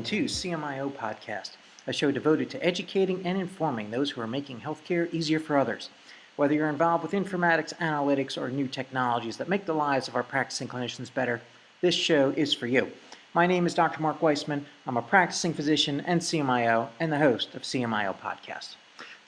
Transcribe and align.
Welcome 0.00 0.18
to 0.18 0.24
CMIO 0.24 0.90
Podcast, 0.92 1.50
a 1.86 1.92
show 1.92 2.10
devoted 2.10 2.48
to 2.48 2.64
educating 2.64 3.20
and 3.26 3.38
informing 3.38 3.90
those 3.90 4.10
who 4.10 4.22
are 4.22 4.26
making 4.26 4.60
healthcare 4.62 5.12
easier 5.12 5.38
for 5.38 5.58
others. 5.58 5.90
Whether 6.36 6.54
you're 6.54 6.70
involved 6.70 7.02
with 7.02 7.12
informatics, 7.12 7.76
analytics, 7.80 8.40
or 8.40 8.48
new 8.48 8.66
technologies 8.66 9.36
that 9.36 9.50
make 9.50 9.66
the 9.66 9.74
lives 9.74 10.08
of 10.08 10.16
our 10.16 10.22
practicing 10.22 10.68
clinicians 10.68 11.12
better, 11.12 11.42
this 11.82 11.94
show 11.94 12.32
is 12.34 12.54
for 12.54 12.66
you. 12.66 12.90
My 13.34 13.46
name 13.46 13.66
is 13.66 13.74
Dr. 13.74 14.00
Mark 14.00 14.22
Weissman. 14.22 14.64
I'm 14.86 14.96
a 14.96 15.02
practicing 15.02 15.52
physician 15.52 16.00
and 16.06 16.22
CMIO 16.22 16.88
and 16.98 17.12
the 17.12 17.18
host 17.18 17.54
of 17.54 17.64
CMIO 17.64 18.16
Podcast. 18.20 18.76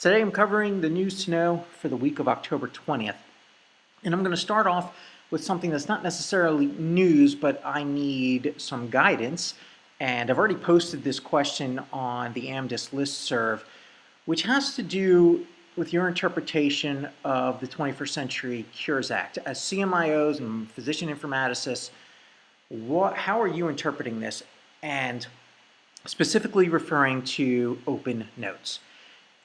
Today 0.01 0.23
I'm 0.23 0.33
covering 0.33 0.81
the 0.81 0.89
news 0.89 1.23
to 1.27 1.33
know 1.33 1.67
for 1.81 1.89
the 1.89 1.97
week 1.97 2.19
of 2.19 2.29
October 2.29 2.67
20th. 2.67 3.17
And 4.05 4.15
I'm 4.15 4.23
going 4.23 4.31
to 4.35 4.41
start 4.41 4.67
off 4.67 4.97
with 5.31 5.45
something 5.45 5.71
that's 5.71 5.89
not 5.89 6.03
necessarily 6.03 6.67
news, 6.67 7.35
but 7.35 7.61
I 7.63 7.85
need 7.85 8.55
some 8.57 8.89
guidance 8.89 9.53
and 10.03 10.33
I've 10.33 10.39
already 10.39 10.57
posted 10.57 11.05
this 11.05 11.21
question 11.21 11.81
on 11.93 12.33
the 12.33 12.49
AMDIS 12.49 12.91
listserv, 12.91 13.61
which 14.25 14.43
has 14.43 14.75
to 14.75 14.83
do 14.83 15.47
with 15.77 15.93
your 15.93 16.09
interpretation 16.09 17.09
of 17.25 17.61
the 17.61 17.69
21st 17.69 18.09
Century 18.09 18.67
Cures 18.73 19.13
Act. 19.13 19.39
As 19.47 19.61
CMIOs 19.61 20.41
and 20.41 20.69
physician 20.73 21.09
informaticists, 21.09 21.91
what, 22.69 23.15
how 23.15 23.41
are 23.41 23.47
you 23.47 23.69
interpreting 23.69 24.19
this? 24.19 24.43
And 24.83 25.25
specifically 26.05 26.69
referring 26.69 27.23
to 27.23 27.79
open 27.87 28.27
notes. 28.37 28.81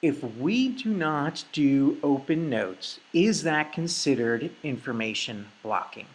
If 0.02 0.24
we 0.38 0.70
do 0.70 0.92
not 0.92 1.44
do 1.52 1.98
open 2.02 2.50
notes, 2.50 2.98
is 3.12 3.44
that 3.44 3.72
considered 3.72 4.50
information 4.64 5.46
blocking? 5.62 6.06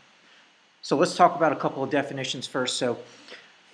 So 0.82 0.98
let's 0.98 1.16
talk 1.16 1.38
about 1.38 1.54
a 1.54 1.56
couple 1.56 1.82
of 1.82 1.90
definitions 1.90 2.46
first. 2.46 2.76
So 2.76 2.98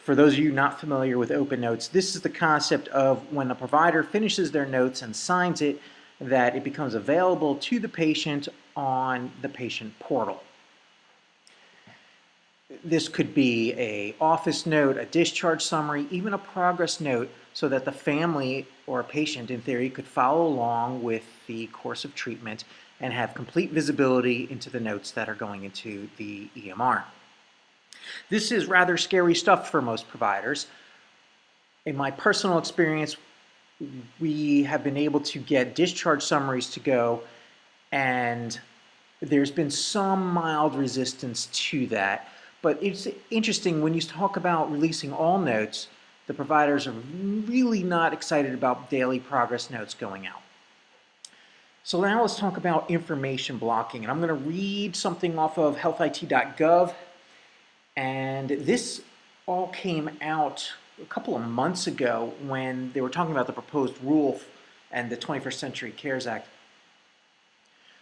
for 0.04 0.16
those 0.16 0.34
of 0.34 0.40
you 0.40 0.52
not 0.52 0.80
familiar 0.80 1.18
with 1.18 1.32
open 1.32 1.62
notes, 1.62 1.88
this 1.88 2.16
is 2.16 2.22
the 2.22 2.30
concept 2.30 2.88
of 2.90 3.32
when 3.32 3.52
a 3.52 3.56
provider 3.56 4.02
finishes 4.02 4.52
their 4.52 4.66
notes 4.66 5.02
and 5.02 5.16
signs 5.16 5.62
it, 5.62 5.82
that 6.22 6.56
it 6.56 6.64
becomes 6.64 6.96
available 6.96 7.56
to 7.56 7.80
the 7.80 7.90
patient 7.90 8.48
on 8.76 9.32
the 9.42 9.50
patient 9.50 9.98
portal. 10.00 10.42
This 12.84 13.08
could 13.08 13.34
be 13.34 13.74
a 13.74 14.16
office 14.22 14.66
note, 14.66 14.98
a 14.98 15.06
discharge 15.06 15.64
summary, 15.64 16.08
even 16.12 16.34
a 16.34 16.38
progress 16.38 17.00
note 17.02 17.30
so 17.54 17.68
that 17.68 17.84
the 17.84 17.92
family 17.92 18.68
or 18.88 19.04
patient 19.04 19.52
in 19.52 19.62
theory 19.62 19.90
could 19.90 20.06
follow 20.06 20.46
along 20.46 21.04
with 21.04 21.24
the 21.48 21.68
course 21.68 22.06
of 22.06 22.16
treatment 22.16 22.64
and 23.02 23.12
have 23.12 23.34
complete 23.34 23.72
visibility 23.72 24.48
into 24.50 24.70
the 24.70 24.80
notes 24.80 25.12
that 25.12 25.28
are 25.28 25.36
going 25.36 25.64
into 25.64 26.08
the 26.18 26.48
EMR. 26.56 27.04
This 28.30 28.52
is 28.52 28.66
rather 28.68 28.98
scary 28.98 29.36
stuff 29.36 29.70
for 29.70 29.82
most 29.82 30.08
providers. 30.08 30.68
In 31.86 31.96
my 31.96 32.12
personal 32.12 32.58
experience, 32.58 33.16
we 34.20 34.64
have 34.64 34.84
been 34.84 34.98
able 34.98 35.22
to 35.22 35.40
get 35.40 35.76
discharge 35.76 36.24
summaries 36.24 36.70
to 36.72 36.80
go, 36.80 37.22
and 37.92 38.60
there's 39.22 39.52
been 39.52 39.72
some 39.72 40.34
mild 40.34 40.76
resistance 40.76 41.48
to 41.54 41.88
that. 41.88 42.30
But 42.62 42.82
it's 42.84 43.08
interesting 43.32 43.82
when 43.82 43.94
you 43.94 44.02
talk 44.02 44.38
about 44.38 44.72
releasing 44.72 45.14
all 45.14 45.40
notes, 45.40 45.88
the 46.28 46.34
providers 46.34 46.88
are 46.88 46.94
really 47.48 47.84
not 47.84 48.14
excited 48.14 48.54
about 48.54 48.90
daily 48.90 49.20
progress 49.20 49.70
notes 49.70 49.94
going 49.94 50.28
out. 50.28 50.42
So 51.84 52.02
now 52.02 52.22
let's 52.22 52.36
talk 52.36 52.58
about 52.58 52.92
information 52.92 53.58
blocking. 53.58 54.04
And 54.04 54.12
I'm 54.12 54.18
going 54.18 54.28
to 54.28 54.34
read 54.50 54.96
something 54.96 55.40
off 55.40 55.58
of 55.58 55.78
healthit.gov 55.78 56.94
and 58.00 58.48
this 58.48 59.02
all 59.46 59.68
came 59.68 60.10
out 60.22 60.72
a 61.02 61.06
couple 61.06 61.36
of 61.36 61.42
months 61.42 61.86
ago 61.86 62.34
when 62.48 62.94
they 62.94 63.02
were 63.02 63.10
talking 63.10 63.34
about 63.34 63.46
the 63.46 63.52
proposed 63.52 64.02
rule 64.02 64.40
and 64.90 65.10
the 65.10 65.18
21st 65.18 65.54
Century 65.56 65.92
Cures 65.92 66.26
Act. 66.26 66.48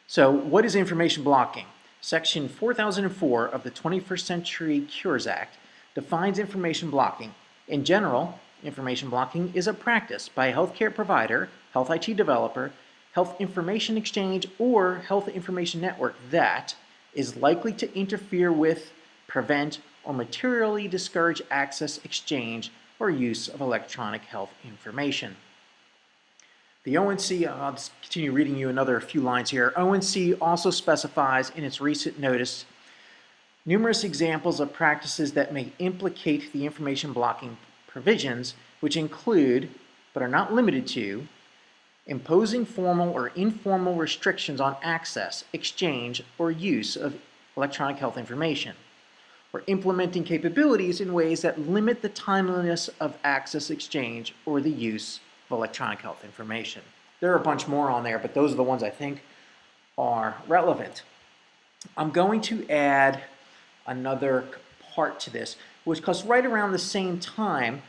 So, 0.06 0.30
what 0.30 0.66
is 0.66 0.76
information 0.76 1.24
blocking? 1.24 1.66
Section 2.00 2.48
4004 2.48 3.48
of 3.48 3.64
the 3.64 3.72
21st 3.72 4.20
Century 4.20 4.82
Cures 4.82 5.26
Act 5.26 5.58
defines 5.96 6.38
information 6.38 6.92
blocking. 6.92 7.34
In 7.68 7.84
general, 7.84 8.40
information 8.64 9.10
blocking 9.10 9.52
is 9.56 9.66
a 9.66 9.74
practice 9.74 10.30
by 10.30 10.48
a 10.48 10.54
healthcare 10.54 10.94
provider, 10.94 11.50
health 11.74 11.90
IT 11.90 12.16
developer, 12.16 12.72
health 13.14 13.36
information 13.42 13.98
exchange, 13.98 14.46
or 14.60 14.98
health 15.08 15.28
information 15.28 15.82
network 15.82 16.16
that 16.30 16.76
is 17.16 17.36
likely 17.36 17.74
to 17.74 17.92
interfere 17.98 18.52
with 18.52 18.92
prevent, 19.28 19.80
or 20.08 20.14
materially 20.14 20.88
discourage 20.88 21.42
access, 21.52 22.00
exchange, 22.06 22.72
or 22.98 23.10
use 23.10 23.50
of 23.50 23.60
electronic 23.60 24.24
health 24.24 24.52
information. 24.64 25.36
The 26.86 26.96
ONC, 26.98 27.46
I'll 27.46 27.74
just 27.74 27.92
continue 28.02 28.32
reading 28.32 28.56
you 28.56 28.70
another 28.70 29.02
few 29.02 29.20
lines 29.20 29.50
here. 29.50 29.74
ONC 29.76 30.38
also 30.42 30.72
specifies 30.72 31.50
in 31.52 31.66
its 31.66 31.82
recent 31.82 32.18
notice 32.18 32.66
numerous 33.66 34.06
examples 34.06 34.62
of 34.62 34.72
practices 34.72 35.34
that 35.34 35.54
may 35.54 35.74
implicate 35.80 36.54
the 36.54 36.66
information 36.66 37.12
blocking 37.12 37.58
provisions, 37.86 38.56
which 38.80 38.96
include, 38.96 39.70
but 40.14 40.24
are 40.24 40.30
not 40.30 40.54
limited 40.54 40.88
to, 40.88 41.28
imposing 42.06 42.66
formal 42.66 43.10
or 43.10 43.28
informal 43.30 43.96
restrictions 43.96 44.62
on 44.62 44.78
access, 44.82 45.44
exchange, 45.52 46.24
or 46.38 46.50
use 46.50 46.96
of 46.96 47.20
electronic 47.58 47.98
health 47.98 48.18
information 48.18 48.74
or 49.58 49.64
implementing 49.66 50.24
capabilities 50.24 51.02
in 51.02 51.12
ways 51.12 51.42
that 51.42 51.60
limit 51.60 52.04
the 52.04 52.10
timeliness 52.10 52.92
of 53.00 53.18
access 53.24 53.72
exchange 53.72 54.36
or 54.46 54.62
the 54.62 54.70
use 54.70 55.20
of 55.50 55.58
electronic 55.58 56.00
health 56.00 56.24
information. 56.24 56.84
There 57.22 57.32
are 57.32 57.38
a 57.38 57.44
bunch 57.44 57.68
more 57.68 57.90
on 57.90 58.04
there, 58.04 58.20
but 58.20 58.36
those 58.36 58.54
are 58.54 58.56
the 58.56 58.64
ones 58.64 58.84
I 58.84 58.92
think 58.92 59.24
are 59.98 60.38
relevant. 60.48 61.02
I'm 61.98 62.12
going 62.12 62.42
to 62.42 62.70
add 62.70 63.22
another 63.88 64.46
part 64.94 65.20
to 65.22 65.32
this, 65.32 65.56
which 65.86 66.02
because 66.02 66.24
right 66.24 66.46
around 66.46 66.72
the 66.72 66.78
same 66.78 67.20
time, 67.20 67.82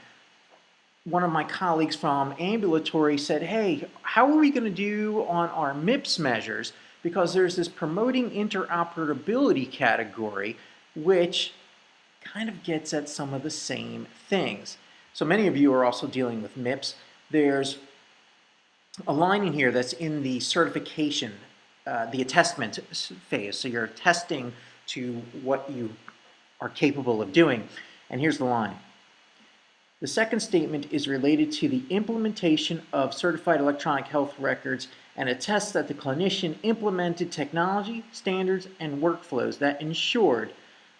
one 1.04 1.22
of 1.22 1.30
my 1.30 1.44
colleagues 1.44 1.96
from 1.96 2.34
ambulatory 2.38 3.18
said, 3.18 3.42
Hey, 3.42 3.86
how 4.00 4.26
are 4.30 4.38
we 4.38 4.50
going 4.50 4.64
to 4.64 4.70
do 4.70 5.26
on 5.28 5.50
our 5.50 5.74
MIPS 5.74 6.18
measures? 6.18 6.72
Because 7.02 7.34
there's 7.34 7.56
this 7.56 7.68
promoting 7.68 8.30
interoperability 8.30 9.70
category 9.70 10.56
which 10.94 11.52
kind 12.32 12.48
of 12.48 12.62
gets 12.62 12.92
at 12.92 13.08
some 13.08 13.32
of 13.32 13.42
the 13.42 13.50
same 13.50 14.06
things. 14.28 14.78
So 15.12 15.24
many 15.24 15.46
of 15.46 15.56
you 15.56 15.72
are 15.72 15.84
also 15.84 16.06
dealing 16.06 16.42
with 16.42 16.56
MIPS. 16.56 16.94
There's 17.30 17.78
a 19.06 19.12
line 19.12 19.44
in 19.44 19.52
here 19.52 19.72
that's 19.72 19.92
in 19.94 20.22
the 20.22 20.40
certification, 20.40 21.32
uh, 21.86 22.06
the 22.06 22.20
attestment 22.20 22.78
phase. 23.28 23.58
So 23.58 23.68
you're 23.68 23.86
testing 23.86 24.52
to 24.88 25.22
what 25.42 25.70
you 25.70 25.90
are 26.60 26.68
capable 26.68 27.22
of 27.22 27.32
doing. 27.32 27.68
And 28.10 28.20
here's 28.20 28.38
the 28.38 28.44
line. 28.44 28.76
The 30.00 30.06
second 30.06 30.40
statement 30.40 30.92
is 30.92 31.08
related 31.08 31.50
to 31.52 31.68
the 31.68 31.82
implementation 31.90 32.82
of 32.92 33.12
certified 33.12 33.60
electronic 33.60 34.06
health 34.06 34.34
records 34.38 34.88
and 35.16 35.28
attests 35.28 35.72
that 35.72 35.88
the 35.88 35.94
clinician 35.94 36.56
implemented 36.62 37.32
technology, 37.32 38.04
standards, 38.12 38.68
and 38.78 39.02
workflows 39.02 39.58
that 39.58 39.82
ensured 39.82 40.52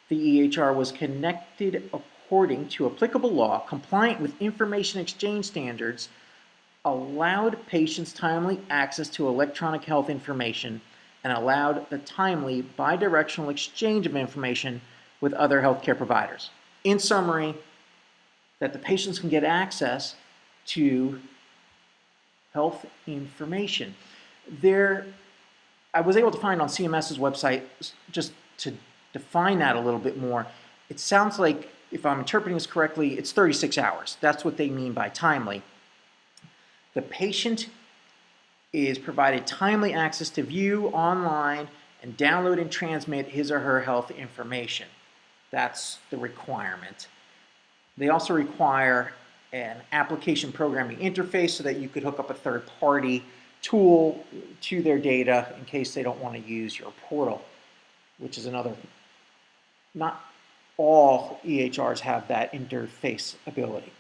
the 0.09 0.49
EHR 0.49 0.75
was 0.75 0.93
connected 0.93 1.91
according 1.93 2.69
to 2.69 2.87
applicable 2.87 3.31
law, 3.31 3.61
compliant 3.61 4.21
with 4.21 4.41
information 4.41 5.01
exchange 5.01 5.47
standards, 5.47 6.09
allowed 6.85 7.67
patients 7.67 8.13
timely 8.13 8.61
access 8.71 9.09
to 9.09 9.29
electronic 9.29 9.85
health 9.85 10.09
information, 10.09 10.81
and 11.25 11.33
allowed 11.33 11.89
the 11.91 11.99
timely 11.99 12.63
bidirectional 12.79 13.51
exchange 13.51 14.07
of 14.07 14.17
information 14.17 14.81
with 15.21 15.33
other 15.35 15.61
healthcare 15.61 15.97
providers. 15.97 16.51
In 16.85 16.99
summary, 16.99 17.55
that 18.61 18.73
the 18.73 18.79
patients 18.79 19.19
can 19.19 19.29
get 19.29 19.45
access 19.45 20.15
to 20.67 21.21
health 22.53 22.87
information. 23.07 23.95
There, 24.61 25.07
I 25.93 26.01
was 26.01 26.17
able 26.17 26.31
to 26.31 26.39
find 26.39 26.61
on 26.61 26.69
CMS's 26.69 27.19
website 27.19 27.63
just 28.11 28.33
to 28.59 28.73
define 29.13 29.59
that 29.59 29.77
a 29.77 29.81
little 29.81 30.01
bit 30.01 30.19
more, 30.19 30.47
it 30.89 31.01
sounds 31.01 31.39
like, 31.39 31.71
if 31.91 32.05
I'm 32.05 32.19
interpreting 32.19 32.55
this 32.55 32.67
correctly, 32.67 33.19
it's 33.19 33.33
36 33.33 33.79
hours. 33.79 34.17
That's 34.21 34.45
what 34.45 34.57
they 34.57 34.69
mean 34.69 34.93
by 34.93 35.09
timely. 35.09 35.63
The 36.95 37.03
patient 37.03 37.69
is 38.73 38.99
provided 38.99 39.47
timely 39.47 39.95
access 39.95 40.29
to 40.31 40.43
view 40.43 40.89
online 40.89 41.69
and 42.03 42.17
download 42.17 42.61
and 42.61 42.71
transmit 42.71 43.27
his 43.27 43.51
or 43.51 43.61
her 43.61 43.81
health 43.81 44.11
information. 44.11 44.89
That's 45.51 45.99
the 46.11 46.19
requirement. 46.19 47.09
They 47.97 48.09
also 48.09 48.35
require 48.35 49.13
an 49.53 49.79
application 49.93 50.53
programming 50.53 50.99
interface 50.99 51.51
so 51.51 51.63
that 51.65 51.79
you 51.79 51.89
could 51.89 52.03
hook 52.03 52.19
up 52.19 52.31
a 52.31 52.35
third 52.35 52.65
party 52.81 53.25
tool 53.63 54.25
to 54.61 54.83
their 54.83 54.99
data 54.99 55.55
in 55.59 55.65
case 55.65 55.95
they 55.95 56.03
don't 56.03 56.21
want 56.21 56.35
to 56.35 56.41
use 56.41 56.79
your 56.79 56.93
portal, 57.09 57.43
which 58.19 58.39
is 58.39 58.47
another 58.47 58.75
not 59.99 60.25
all 60.77 61.41
EHRs 61.45 62.01
have 62.01 62.29
that 62.29 62.53
interface 62.53 63.35
ability. 63.47 63.93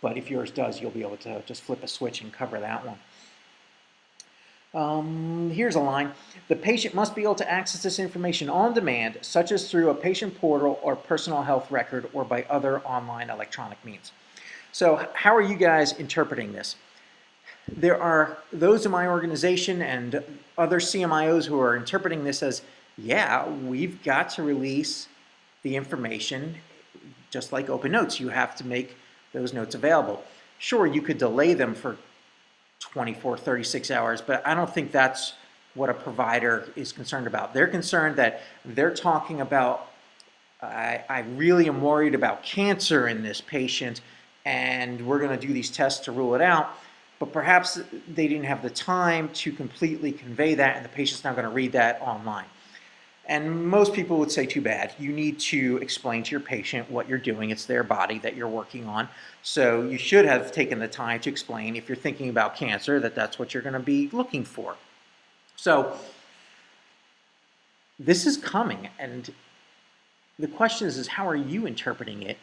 But 0.00 0.16
if 0.16 0.30
yours 0.30 0.50
does, 0.50 0.80
you'll 0.80 0.90
be 0.90 1.02
able 1.02 1.18
to 1.18 1.42
just 1.42 1.62
flip 1.62 1.82
a 1.82 1.88
switch 1.88 2.22
and 2.22 2.32
cover 2.32 2.58
that 2.60 2.84
one. 2.86 2.98
Um, 4.74 5.50
here's 5.50 5.74
a 5.74 5.80
line. 5.80 6.12
The 6.48 6.56
patient 6.56 6.94
must 6.94 7.14
be 7.14 7.22
able 7.22 7.34
to 7.36 7.50
access 7.50 7.82
this 7.82 7.98
information 7.98 8.50
on 8.50 8.74
demand, 8.74 9.18
such 9.22 9.52
as 9.52 9.70
through 9.70 9.90
a 9.90 9.94
patient 9.94 10.38
portal 10.38 10.78
or 10.82 10.96
personal 10.96 11.42
health 11.42 11.70
record 11.70 12.10
or 12.12 12.24
by 12.24 12.42
other 12.44 12.80
online 12.80 13.30
electronic 13.30 13.82
means. 13.84 14.12
So, 14.72 15.08
how 15.14 15.34
are 15.34 15.42
you 15.42 15.56
guys 15.56 15.92
interpreting 15.98 16.52
this? 16.52 16.76
There 17.68 18.00
are 18.00 18.38
those 18.52 18.84
in 18.84 18.92
my 18.92 19.08
organization 19.08 19.80
and 19.82 20.22
other 20.58 20.78
CMIOs 20.78 21.46
who 21.46 21.58
are 21.58 21.76
interpreting 21.76 22.24
this 22.24 22.42
as 22.42 22.62
yeah, 22.98 23.48
we've 23.48 24.02
got 24.02 24.30
to 24.30 24.42
release 24.42 25.08
the 25.62 25.76
information 25.76 26.56
just 27.30 27.52
like 27.52 27.68
open 27.68 27.92
notes. 27.92 28.18
You 28.20 28.28
have 28.28 28.56
to 28.56 28.66
make 28.66 28.96
those 29.32 29.52
notes 29.52 29.74
available. 29.74 30.24
Sure, 30.58 30.86
you 30.86 31.02
could 31.02 31.18
delay 31.18 31.54
them 31.54 31.74
for 31.74 31.96
24, 32.80 33.36
36 33.36 33.90
hours, 33.90 34.20
but 34.22 34.46
I 34.46 34.54
don't 34.54 34.72
think 34.72 34.92
that's 34.92 35.34
what 35.74 35.90
a 35.90 35.94
provider 35.94 36.68
is 36.76 36.92
concerned 36.92 37.26
about. 37.26 37.52
They're 37.52 37.66
concerned 37.66 38.16
that 38.16 38.42
they're 38.64 38.94
talking 38.94 39.42
about, 39.42 39.88
I, 40.62 41.04
I 41.08 41.20
really 41.20 41.68
am 41.68 41.82
worried 41.82 42.14
about 42.14 42.42
cancer 42.42 43.08
in 43.08 43.22
this 43.22 43.42
patient, 43.42 44.00
and 44.46 45.06
we're 45.06 45.18
going 45.18 45.38
to 45.38 45.46
do 45.46 45.52
these 45.52 45.70
tests 45.70 46.04
to 46.06 46.12
rule 46.12 46.34
it 46.34 46.40
out. 46.40 46.70
But 47.18 47.32
perhaps 47.32 47.80
they 48.08 48.28
didn't 48.28 48.44
have 48.44 48.62
the 48.62 48.70
time 48.70 49.30
to 49.34 49.52
completely 49.52 50.12
convey 50.12 50.54
that, 50.54 50.76
and 50.76 50.84
the 50.84 50.88
patient's 50.90 51.24
not 51.24 51.34
going 51.34 51.48
to 51.48 51.54
read 51.54 51.72
that 51.72 52.00
online. 52.00 52.46
And 53.28 53.66
most 53.66 53.92
people 53.92 54.18
would 54.18 54.30
say, 54.30 54.46
too 54.46 54.60
bad. 54.60 54.92
You 55.00 55.12
need 55.12 55.40
to 55.40 55.78
explain 55.78 56.22
to 56.22 56.30
your 56.30 56.40
patient 56.40 56.88
what 56.88 57.08
you're 57.08 57.18
doing. 57.18 57.50
It's 57.50 57.64
their 57.66 57.82
body 57.82 58.20
that 58.20 58.36
you're 58.36 58.48
working 58.48 58.86
on. 58.86 59.08
So 59.42 59.82
you 59.82 59.98
should 59.98 60.24
have 60.24 60.52
taken 60.52 60.78
the 60.78 60.86
time 60.86 61.20
to 61.20 61.30
explain, 61.30 61.74
if 61.74 61.88
you're 61.88 61.96
thinking 61.96 62.28
about 62.28 62.54
cancer, 62.54 63.00
that 63.00 63.16
that's 63.16 63.36
what 63.38 63.52
you're 63.52 63.64
going 63.64 63.72
to 63.72 63.80
be 63.80 64.08
looking 64.12 64.44
for. 64.44 64.76
So 65.56 65.98
this 67.98 68.26
is 68.26 68.36
coming. 68.36 68.90
And 68.98 69.32
the 70.38 70.46
question 70.48 70.86
is, 70.86 70.96
is 70.96 71.08
how 71.08 71.26
are 71.26 71.36
you 71.36 71.66
interpreting 71.66 72.22
it? 72.22 72.38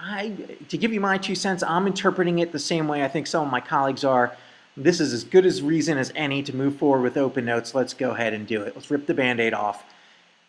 I, 0.00 0.32
to 0.68 0.78
give 0.78 0.92
you 0.92 1.00
my 1.00 1.18
two 1.18 1.34
cents, 1.34 1.64
I'm 1.64 1.88
interpreting 1.88 2.38
it 2.38 2.52
the 2.52 2.58
same 2.60 2.86
way 2.86 3.02
I 3.02 3.08
think 3.08 3.26
some 3.26 3.44
of 3.44 3.50
my 3.50 3.60
colleagues 3.60 4.04
are. 4.04 4.36
This 4.80 5.00
is 5.00 5.12
as 5.12 5.24
good 5.24 5.44
as 5.44 5.60
reason 5.60 5.98
as 5.98 6.12
any 6.14 6.40
to 6.44 6.54
move 6.54 6.76
forward 6.76 7.02
with 7.02 7.16
open 7.16 7.44
notes. 7.44 7.74
Let's 7.74 7.94
go 7.94 8.12
ahead 8.12 8.32
and 8.32 8.46
do 8.46 8.62
it. 8.62 8.76
Let's 8.76 8.92
rip 8.92 9.06
the 9.06 9.14
band-aid 9.14 9.52
off. 9.52 9.82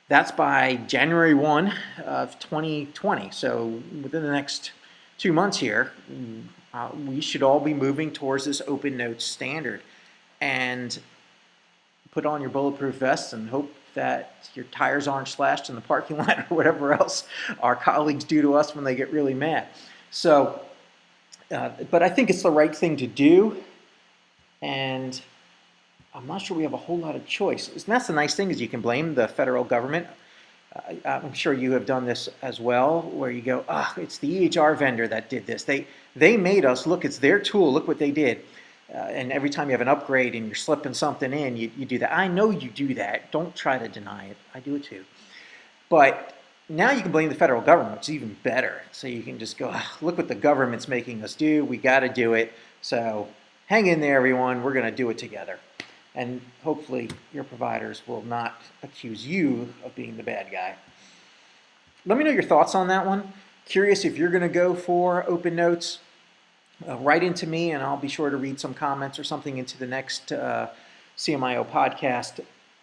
That's 0.07 0.31
by 0.31 0.75
January 0.87 1.33
1 1.33 1.73
of 2.05 2.37
2020. 2.37 3.31
So 3.31 3.81
within 4.03 4.21
the 4.21 4.31
next 4.31 4.73
two 5.17 5.33
months 5.33 5.57
here, 5.57 5.93
uh, 6.75 6.89
we 7.07 7.21
should 7.21 7.41
all 7.41 7.59
be 7.59 7.73
moving 7.73 8.11
towards 8.11 8.45
this 8.45 8.61
open 8.67 8.95
notes 8.97 9.25
standard. 9.25 9.81
And 10.41 10.99
put 12.11 12.27
on 12.27 12.39
your 12.39 12.51
bulletproof 12.51 12.95
vests 12.95 13.33
and 13.33 13.49
hope 13.49 13.73
that 13.95 14.47
your 14.53 14.65
tires 14.65 15.07
aren't 15.07 15.27
slashed 15.27 15.69
in 15.69 15.75
the 15.75 15.81
parking 15.81 16.17
lot 16.17 16.37
or 16.37 16.55
whatever 16.55 16.93
else 16.93 17.27
our 17.61 17.75
colleagues 17.75 18.23
do 18.25 18.43
to 18.43 18.53
us 18.53 18.75
when 18.75 18.83
they 18.83 18.93
get 18.93 19.11
really 19.11 19.33
mad. 19.33 19.69
So, 20.11 20.61
uh, 21.51 21.71
but 21.89 22.03
I 22.03 22.09
think 22.09 22.29
it's 22.29 22.43
the 22.43 22.51
right 22.51 22.75
thing 22.75 22.95
to 22.97 23.07
do 23.07 23.63
and 24.61 25.19
I'm 26.13 26.27
not 26.27 26.41
sure 26.41 26.57
we 26.57 26.63
have 26.63 26.73
a 26.73 26.77
whole 26.77 26.97
lot 26.97 27.15
of 27.15 27.25
choice. 27.25 27.69
And 27.69 27.81
that's 27.81 28.07
the 28.07 28.13
nice 28.13 28.35
thing 28.35 28.51
is 28.51 28.59
you 28.59 28.67
can 28.67 28.81
blame 28.81 29.15
the 29.15 29.27
federal 29.27 29.63
government. 29.63 30.07
Uh, 30.75 30.94
I'm 31.06 31.33
sure 31.33 31.53
you 31.53 31.71
have 31.73 31.85
done 31.85 32.06
this 32.06 32.29
as 32.41 32.59
well, 32.59 33.01
where 33.01 33.31
you 33.31 33.41
go, 33.41 33.65
ah, 33.69 33.94
oh, 33.97 34.01
it's 34.01 34.17
the 34.17 34.50
EHR 34.50 34.77
vendor 34.77 35.07
that 35.07 35.29
did 35.29 35.45
this. 35.45 35.63
They 35.63 35.88
they 36.15 36.38
made 36.38 36.65
us 36.65 36.85
look. 36.85 37.06
It's 37.06 37.17
their 37.17 37.39
tool. 37.39 37.71
Look 37.71 37.88
what 37.88 38.00
they 38.00 38.11
did. 38.11 38.41
Uh, 38.94 38.97
and 38.97 39.31
every 39.31 39.50
time 39.50 39.67
you 39.67 39.71
have 39.71 39.81
an 39.81 39.88
upgrade 39.88 40.33
and 40.33 40.47
you're 40.47 40.56
slipping 40.56 40.95
something 40.95 41.31
in, 41.31 41.56
you, 41.56 41.69
you 41.77 41.85
do 41.85 42.00
that. 42.00 42.15
I 42.15 42.27
know 42.27 42.50
you 42.50 42.69
do 42.69 42.95
that. 42.95 43.31
Don't 43.31 43.56
try 43.56 43.77
to 43.77 43.88
deny 43.88 44.25
it. 44.25 44.38
I 44.56 44.59
do 44.59 44.75
it 44.75 44.83
too. 44.83 45.06
But 45.89 46.35
now 46.69 46.91
you 46.91 47.01
can 47.01 47.11
blame 47.11 47.29
the 47.29 47.35
federal 47.35 47.61
government, 47.61 48.01
is 48.01 48.09
even 48.09 48.35
better. 48.41 48.81
So 48.91 49.07
you 49.07 49.21
can 49.21 49.38
just 49.38 49.57
go, 49.59 49.71
oh, 49.73 49.97
look 50.01 50.17
what 50.17 50.27
the 50.27 50.35
government's 50.35 50.88
making 50.88 51.23
us 51.23 51.35
do. 51.35 51.63
We 51.65 51.77
got 51.77 52.00
to 52.00 52.09
do 52.09 52.33
it. 52.33 52.51
So 52.81 53.27
hang 53.69 53.86
in 53.86 54.01
there, 54.01 54.18
everyone. 54.18 54.63
We're 54.63 54.74
going 54.74 54.89
to 54.89 54.95
do 54.95 55.10
it 55.12 55.18
together. 55.19 55.60
And 56.16 56.42
hopefully, 56.63 57.07
your 57.31 57.44
providers 57.44 58.01
will 58.07 58.24
not 58.24 58.63
accuse 58.81 59.25
you 59.25 59.71
of 59.86 59.95
being 59.95 60.18
the 60.18 60.24
bad 60.24 60.48
guy. 60.51 60.75
Let 62.06 62.18
me 62.18 62.24
know 62.24 62.31
your 62.31 62.44
thoughts 62.44 62.74
on 62.74 62.88
that 62.88 63.06
one. 63.06 63.31
Curious 63.66 64.04
if 64.04 64.18
you're 64.18 64.31
going 64.31 64.42
to 64.42 64.50
go 64.50 64.74
for 64.74 65.24
open 65.30 65.56
notes. 65.56 66.00
Uh, 66.88 66.98
write 66.98 67.24
into 67.24 67.45
me, 67.45 67.71
and 67.71 67.83
I'll 67.83 67.98
be 67.98 68.07
sure 68.07 68.31
to 68.31 68.38
read 68.38 68.60
some 68.60 68.74
comments 68.74 69.19
or 69.19 69.24
something 69.24 69.57
into 69.57 69.77
the 69.77 69.86
next 69.86 70.31
uh, 70.31 70.69
CMIO 71.16 71.69
podcast. 71.69 72.39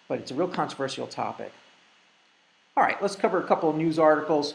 But 0.06 0.21
it's 0.21 0.31
a 0.31 0.35
real 0.35 0.49
controversial 0.49 1.09
topic. 1.09 1.53
All 2.77 2.85
right, 2.85 3.00
let's 3.03 3.17
cover 3.17 3.43
a 3.43 3.47
couple 3.47 3.69
of 3.69 3.75
news 3.75 3.99
articles. 3.99 4.55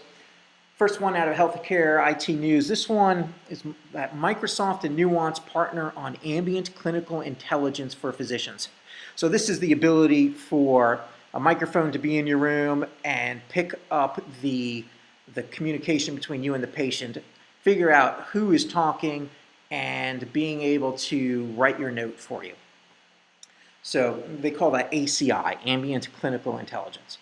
First 0.82 1.00
one 1.00 1.16
out 1.16 1.28
of 1.28 1.36
healthcare 1.36 2.12
IT 2.12 2.28
news. 2.28 2.68
This 2.68 2.90
one 2.90 3.36
is 3.52 3.62
that 3.94 4.16
Microsoft 4.16 4.84
and 4.84 4.96
Nuance 4.96 5.38
partner 5.38 5.94
on 5.96 6.18
ambient 6.26 6.74
clinical 6.74 7.22
intelligence 7.22 7.94
for 7.94 8.12
physicians. 8.12 8.70
So 9.16 9.30
this 9.30 9.48
is 9.48 9.60
the 9.60 9.74
ability 9.74 10.30
for 10.30 11.00
a 11.36 11.40
microphone 11.40 11.92
to 11.92 12.00
be 12.00 12.18
in 12.18 12.26
your 12.26 12.40
room 12.40 12.88
and 13.06 13.48
pick 13.48 13.76
up 13.92 14.24
the 14.42 14.84
the 15.36 15.44
communication 15.44 16.16
between 16.16 16.44
you 16.44 16.56
and 16.56 16.64
the 16.64 16.68
patient, 16.68 17.20
figure 17.62 17.92
out 17.92 18.22
who 18.32 18.52
is 18.52 18.66
talking, 18.66 19.30
and 19.70 20.34
being 20.34 20.64
able 20.64 20.94
to 20.94 21.44
write 21.56 21.80
your 21.80 21.92
note 21.92 22.20
for 22.20 22.44
you. 22.44 22.56
So 23.84 24.24
they 24.40 24.50
call 24.50 24.72
that 24.72 24.92
ACI, 24.92 25.60
Ambient 25.64 26.12
Clinical 26.20 26.58
Intelligence. 26.58 27.20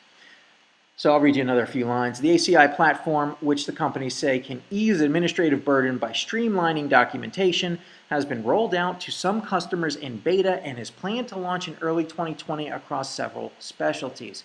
So 0.99 1.13
I'll 1.13 1.21
read 1.21 1.37
you 1.37 1.41
another 1.43 1.65
few 1.65 1.85
lines. 1.85 2.19
The 2.19 2.35
ACI 2.35 2.75
platform, 2.75 3.37
which 3.39 3.65
the 3.65 3.71
companies 3.71 4.15
say 4.15 4.37
can 4.37 4.61
ease 4.69 4.99
administrative 4.99 5.63
burden 5.63 5.97
by 5.97 6.11
streamlining 6.11 6.89
documentation, 6.89 7.79
has 8.09 8.25
been 8.25 8.43
rolled 8.43 8.75
out 8.75 8.99
to 8.99 9.11
some 9.11 9.41
customers 9.41 9.95
in 9.95 10.17
beta 10.17 10.61
and 10.61 10.77
is 10.77 10.91
planned 10.91 11.29
to 11.29 11.37
launch 11.37 11.69
in 11.69 11.77
early 11.79 12.03
2020 12.03 12.67
across 12.67 13.15
several 13.15 13.53
specialties. 13.59 14.43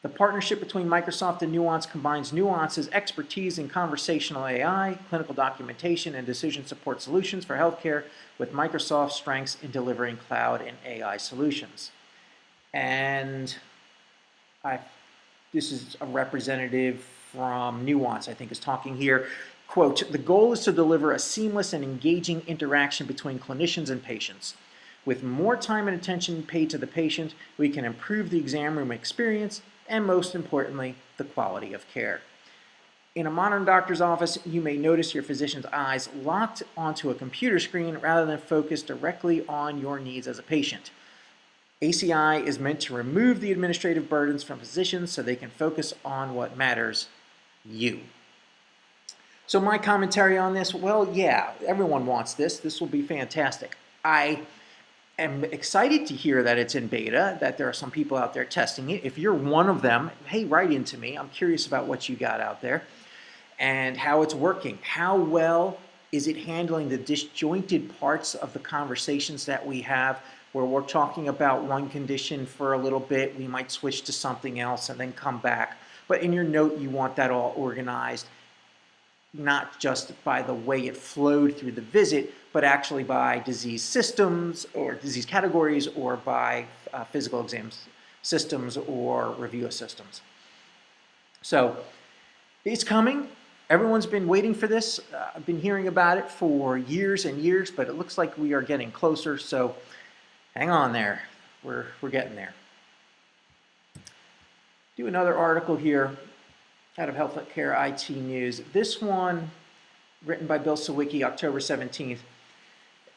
The 0.00 0.08
partnership 0.08 0.60
between 0.60 0.86
Microsoft 0.86 1.42
and 1.42 1.52
Nuance 1.52 1.84
combines 1.84 2.32
Nuance's 2.32 2.88
expertise 2.92 3.58
in 3.58 3.68
conversational 3.68 4.46
AI, 4.46 4.98
clinical 5.10 5.34
documentation, 5.34 6.14
and 6.14 6.26
decision 6.26 6.64
support 6.64 7.02
solutions 7.02 7.44
for 7.44 7.58
healthcare 7.58 8.04
with 8.38 8.54
Microsoft's 8.54 9.16
strengths 9.16 9.58
in 9.62 9.70
delivering 9.70 10.16
cloud 10.16 10.62
and 10.62 10.78
AI 10.86 11.18
solutions. 11.18 11.90
And 12.72 13.54
This 15.52 15.72
is 15.72 15.96
a 16.00 16.06
representative 16.06 17.00
from 17.32 17.84
Nuance, 17.84 18.28
I 18.28 18.34
think, 18.34 18.52
is 18.52 18.58
talking 18.58 18.96
here. 18.96 19.28
Quote, 19.68 20.10
the 20.10 20.18
goal 20.18 20.52
is 20.52 20.60
to 20.60 20.72
deliver 20.72 21.12
a 21.12 21.18
seamless 21.18 21.72
and 21.72 21.82
engaging 21.82 22.42
interaction 22.46 23.06
between 23.06 23.38
clinicians 23.38 23.90
and 23.90 24.02
patients. 24.02 24.54
With 25.04 25.22
more 25.22 25.56
time 25.56 25.88
and 25.88 25.96
attention 25.96 26.42
paid 26.42 26.70
to 26.70 26.78
the 26.78 26.86
patient, 26.86 27.34
we 27.58 27.68
can 27.68 27.84
improve 27.84 28.30
the 28.30 28.38
exam 28.38 28.76
room 28.76 28.90
experience 28.90 29.62
and, 29.88 30.04
most 30.04 30.34
importantly, 30.34 30.96
the 31.16 31.24
quality 31.24 31.72
of 31.72 31.88
care. 31.92 32.20
In 33.14 33.26
a 33.26 33.30
modern 33.30 33.64
doctor's 33.64 34.00
office, 34.00 34.38
you 34.44 34.60
may 34.60 34.76
notice 34.76 35.14
your 35.14 35.22
physician's 35.22 35.66
eyes 35.66 36.08
locked 36.22 36.62
onto 36.76 37.10
a 37.10 37.14
computer 37.14 37.58
screen 37.58 37.96
rather 37.96 38.26
than 38.26 38.38
focused 38.38 38.88
directly 38.88 39.46
on 39.46 39.80
your 39.80 39.98
needs 39.98 40.26
as 40.26 40.38
a 40.38 40.42
patient. 40.42 40.90
ACI 41.82 42.42
is 42.44 42.58
meant 42.58 42.80
to 42.80 42.94
remove 42.94 43.40
the 43.40 43.52
administrative 43.52 44.08
burdens 44.08 44.42
from 44.42 44.58
physicians 44.58 45.12
so 45.12 45.22
they 45.22 45.36
can 45.36 45.50
focus 45.50 45.92
on 46.04 46.34
what 46.34 46.56
matters 46.56 47.08
you. 47.64 48.00
So, 49.46 49.60
my 49.60 49.78
commentary 49.78 50.38
on 50.38 50.54
this 50.54 50.74
well, 50.74 51.08
yeah, 51.12 51.52
everyone 51.66 52.06
wants 52.06 52.34
this. 52.34 52.58
This 52.58 52.80
will 52.80 52.88
be 52.88 53.02
fantastic. 53.02 53.76
I 54.04 54.40
am 55.18 55.44
excited 55.44 56.06
to 56.06 56.14
hear 56.14 56.42
that 56.42 56.58
it's 56.58 56.74
in 56.74 56.88
beta, 56.88 57.36
that 57.40 57.58
there 57.58 57.68
are 57.68 57.74
some 57.74 57.90
people 57.90 58.16
out 58.16 58.34
there 58.34 58.44
testing 58.44 58.90
it. 58.90 59.04
If 59.04 59.18
you're 59.18 59.34
one 59.34 59.68
of 59.68 59.82
them, 59.82 60.10
hey, 60.26 60.44
write 60.44 60.72
into 60.72 60.98
me. 60.98 61.16
I'm 61.16 61.28
curious 61.28 61.66
about 61.66 61.86
what 61.86 62.08
you 62.08 62.16
got 62.16 62.40
out 62.40 62.60
there 62.60 62.84
and 63.58 63.96
how 63.96 64.22
it's 64.22 64.34
working. 64.34 64.78
How 64.82 65.16
well 65.16 65.78
is 66.10 66.26
it 66.26 66.36
handling 66.36 66.88
the 66.88 66.98
disjointed 66.98 67.98
parts 68.00 68.34
of 68.34 68.52
the 68.52 68.58
conversations 68.58 69.46
that 69.46 69.64
we 69.64 69.82
have? 69.82 70.20
Where 70.56 70.64
we're 70.64 70.80
talking 70.80 71.28
about 71.28 71.64
one 71.64 71.86
condition 71.90 72.46
for 72.46 72.72
a 72.72 72.78
little 72.78 72.98
bit, 72.98 73.38
we 73.38 73.46
might 73.46 73.70
switch 73.70 74.00
to 74.00 74.10
something 74.10 74.58
else 74.58 74.88
and 74.88 74.98
then 74.98 75.12
come 75.12 75.36
back. 75.36 75.76
But 76.08 76.22
in 76.22 76.32
your 76.32 76.44
note, 76.44 76.78
you 76.78 76.88
want 76.88 77.14
that 77.16 77.30
all 77.30 77.52
organized, 77.58 78.26
not 79.34 79.78
just 79.78 80.12
by 80.24 80.40
the 80.40 80.54
way 80.54 80.86
it 80.86 80.96
flowed 80.96 81.58
through 81.58 81.72
the 81.72 81.82
visit, 81.82 82.32
but 82.54 82.64
actually 82.64 83.04
by 83.04 83.40
disease 83.40 83.82
systems 83.82 84.66
or 84.72 84.94
disease 84.94 85.26
categories 85.26 85.88
or 85.88 86.16
by 86.16 86.64
uh, 86.94 87.04
physical 87.04 87.42
exams 87.42 87.84
systems 88.22 88.78
or 88.78 89.32
review 89.32 89.70
systems. 89.70 90.22
So 91.42 91.76
it's 92.64 92.82
coming. 92.82 93.28
Everyone's 93.68 94.06
been 94.06 94.26
waiting 94.26 94.54
for 94.54 94.68
this. 94.68 95.00
Uh, 95.12 95.32
I've 95.36 95.44
been 95.44 95.60
hearing 95.60 95.88
about 95.88 96.16
it 96.16 96.30
for 96.30 96.78
years 96.78 97.26
and 97.26 97.38
years, 97.42 97.70
but 97.70 97.88
it 97.88 97.98
looks 97.98 98.16
like 98.16 98.38
we 98.38 98.54
are 98.54 98.62
getting 98.62 98.90
closer. 98.90 99.36
So 99.36 99.74
hang 100.56 100.70
on 100.70 100.92
there. 100.92 101.20
We're, 101.62 101.84
we're 102.00 102.08
getting 102.08 102.34
there. 102.34 102.54
Do 104.96 105.06
another 105.06 105.36
article 105.36 105.76
here 105.76 106.16
out 106.96 107.10
of 107.10 107.14
Healthcare 107.14 107.76
IT 107.90 108.08
News. 108.08 108.62
This 108.72 109.02
one, 109.02 109.50
written 110.24 110.46
by 110.46 110.56
Bill 110.56 110.76
Siwicki, 110.76 111.22
October 111.22 111.58
17th. 111.58 112.20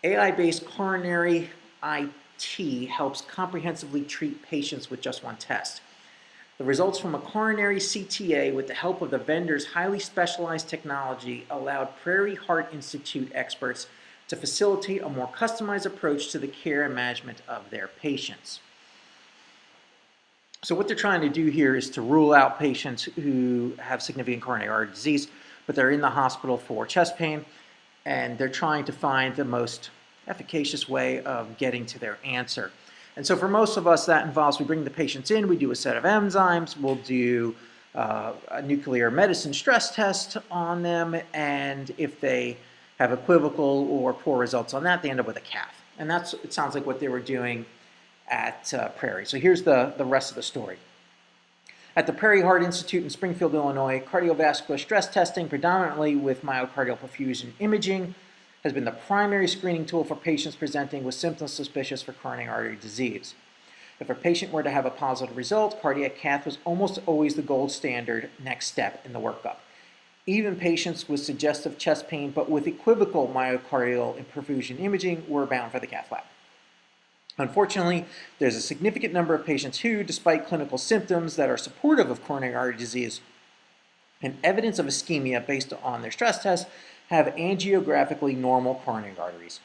AI-based 0.04 0.66
coronary 0.66 1.50
CT 1.82 2.90
helps 2.90 3.22
comprehensively 3.22 4.04
treat 4.04 4.44
patients 4.44 4.90
with 4.90 5.00
just 5.00 5.24
one 5.24 5.38
test. 5.38 5.82
The 6.58 6.66
results 6.66 7.00
from 7.00 7.16
a 7.16 7.20
coronary 7.20 7.78
CTA 7.78 8.54
with 8.54 8.68
the 8.68 8.74
help 8.74 9.02
of 9.02 9.12
the 9.12 9.18
vendor's 9.18 9.66
highly 9.66 10.00
specialized 10.00 10.68
technology 10.68 11.46
allowed 11.50 11.96
Prairie 12.04 12.36
Heart 12.36 12.74
Institute 12.74 13.32
experts 13.34 13.88
to 14.30 14.36
facilitate 14.36 15.02
a 15.02 15.10
more 15.10 15.28
customized 15.28 15.86
approach 15.86 16.30
to 16.32 16.40
the 16.40 16.48
care 16.48 16.84
and 16.84 16.96
management 16.96 17.42
of 17.48 17.70
their 17.72 17.88
patients. 17.88 18.62
So 20.64 20.76
what 20.76 20.88
they're 20.88 20.96
trying 20.96 21.22
to 21.22 21.30
do 21.30 21.48
here 21.48 21.76
is 21.76 21.90
to 21.92 22.02
rule 22.02 22.34
out 22.34 22.60
patients 22.60 23.04
who 23.04 23.74
have 23.80 24.02
significant 24.02 24.44
coronary 24.44 24.70
artery 24.70 24.94
disease, 24.94 25.28
but 25.66 25.76
they're 25.76 25.92
in 25.92 26.02
the 26.02 26.10
hospital 26.10 26.58
for 26.58 26.86
chest 26.86 27.18
pain, 27.18 27.46
and 28.06 28.38
they're 28.38 28.50
trying 28.50 28.86
to 28.86 28.92
find 28.92 29.36
the 29.36 29.46
most 29.46 29.90
efficacious 30.28 30.88
way 30.88 31.24
of 31.24 31.58
getting 31.58 31.86
to 31.88 31.98
their 31.98 32.18
answer. 32.24 32.72
And 33.16 33.26
so 33.26 33.36
for 33.36 33.48
most 33.48 33.78
of 33.78 33.88
us, 33.88 34.06
that 34.06 34.26
involves 34.26 34.60
we 34.60 34.66
bring 34.66 34.84
the 34.84 34.90
patients 34.92 35.32
in, 35.32 35.48
we 35.48 35.58
do 35.58 35.72
a 35.72 35.76
set 35.76 35.98
of 35.98 36.04
enzymes, 36.04 36.78
we'll 36.78 36.96
do 36.96 37.56
uh, 37.96 38.34
a 38.52 38.62
nuclear 38.62 39.10
medicine 39.10 39.54
stress 39.54 39.96
test 39.96 40.38
on 40.52 40.84
them, 40.84 41.20
and 41.34 41.92
if 41.98 42.22
they 42.22 42.58
have 43.00 43.12
equivocal 43.12 43.88
or 43.90 44.14
poor 44.14 44.38
results 44.38 44.74
on 44.74 44.84
that, 44.84 45.02
they 45.02 45.10
end 45.10 45.20
up 45.20 45.28
with 45.28 45.38
a 45.38 45.42
cath. 45.42 45.82
And 45.98 46.10
that's, 46.10 46.34
it 46.34 46.54
sounds 46.54 46.76
like 46.76 46.86
what 46.86 47.00
they 47.00 47.08
were 47.08 47.20
doing 47.20 47.66
at 48.30 48.74
uh, 48.74 48.90
Prairie. 48.90 49.26
So 49.26 49.40
here's 49.40 49.64
the, 49.64 49.94
the 49.98 50.06
rest 50.06 50.30
of 50.30 50.36
the 50.36 50.44
story. 50.44 50.78
At 51.96 52.08
the 52.08 52.14
Prairie 52.14 52.42
Heart 52.42 52.64
Institute 52.64 53.04
in 53.04 53.10
Springfield, 53.10 53.56
Illinois, 53.56 54.02
cardiovascular 54.06 54.80
stress 54.80 55.12
testing, 55.12 55.50
predominantly 55.50 56.16
with 56.16 56.44
myocardial 56.44 56.98
perfusion 56.98 57.52
imaging, 57.60 58.16
has 58.64 58.74
been 58.74 58.86
the 58.86 58.92
primary 58.92 59.48
screening 59.48 59.86
tool 59.86 60.04
for 60.04 60.16
patients 60.16 60.56
presenting 60.56 61.04
with 61.04 61.16
symptoms 61.16 61.52
suspicious 61.52 62.02
for 62.02 62.14
coronary 62.14 62.48
artery 62.48 62.78
disease. 62.80 63.34
If 64.00 64.10
a 64.10 64.16
patient 64.16 64.54
were 64.54 64.64
to 64.64 64.70
have 64.70 64.86
a 64.86 64.92
positive 64.92 65.36
result, 65.36 65.82
cardiac 65.82 66.18
cath 66.18 66.46
was 66.46 66.58
almost 66.64 67.00
always 67.06 67.36
the 67.36 67.42
gold 67.42 67.72
standard 67.72 68.30
next 68.42 68.68
step 68.68 69.02
in 69.06 69.14
the 69.14 69.20
workup. 69.20 69.58
Even 70.26 70.56
patients 70.56 71.10
with 71.10 71.22
suggestive 71.22 71.78
chest 71.78 72.08
pain 72.08 72.32
but 72.32 72.50
with 72.50 72.68
equivocal 72.68 73.28
myocardial 73.28 74.24
perfusion 74.34 74.80
imaging 74.80 75.26
were 75.28 75.46
bound 75.46 75.72
for 75.72 75.80
the 75.80 75.88
cath 75.88 76.12
lab. 76.12 76.24
Unfortunately, 77.38 78.06
there's 78.38 78.56
a 78.56 78.62
significant 78.62 79.14
number 79.14 79.34
of 79.34 79.46
patients 79.46 79.80
who, 79.80 80.04
despite 80.04 80.46
clinical 80.46 80.78
symptoms 80.78 81.38
that 81.38 81.50
are 81.50 81.58
supportive 81.58 82.10
of 82.10 82.24
coronary 82.24 82.54
artery 82.54 82.78
disease 82.78 83.22
and 84.22 84.38
evidence 84.44 84.78
of 84.78 84.86
ischemia 84.86 85.46
based 85.46 85.72
on 85.82 86.02
their 86.02 86.12
stress 86.12 86.44
test, 86.44 86.68
have 87.10 87.28
angiographically 87.36 88.36
normal 88.36 88.76
coronary 88.86 89.18
arteries. 89.18 89.62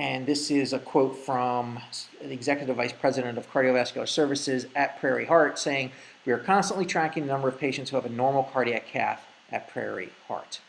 And 0.00 0.24
this 0.24 0.50
is 0.50 0.72
a 0.72 0.78
quote 0.78 1.14
from 1.14 1.78
the 2.22 2.32
Executive 2.32 2.74
Vice 2.74 2.94
President 2.94 3.36
of 3.36 3.52
Cardiovascular 3.52 4.08
Services 4.08 4.66
at 4.74 4.98
Prairie 4.98 5.26
Heart 5.26 5.58
saying, 5.58 5.92
We 6.24 6.32
are 6.32 6.38
constantly 6.38 6.86
tracking 6.86 7.26
the 7.26 7.32
number 7.34 7.48
of 7.48 7.60
patients 7.60 7.90
who 7.90 7.96
have 7.96 8.06
a 8.06 8.08
normal 8.08 8.44
cardiac 8.44 8.86
cath 8.86 9.26
at 9.52 9.68
Prairie 9.68 10.08
Heart. 10.26 10.60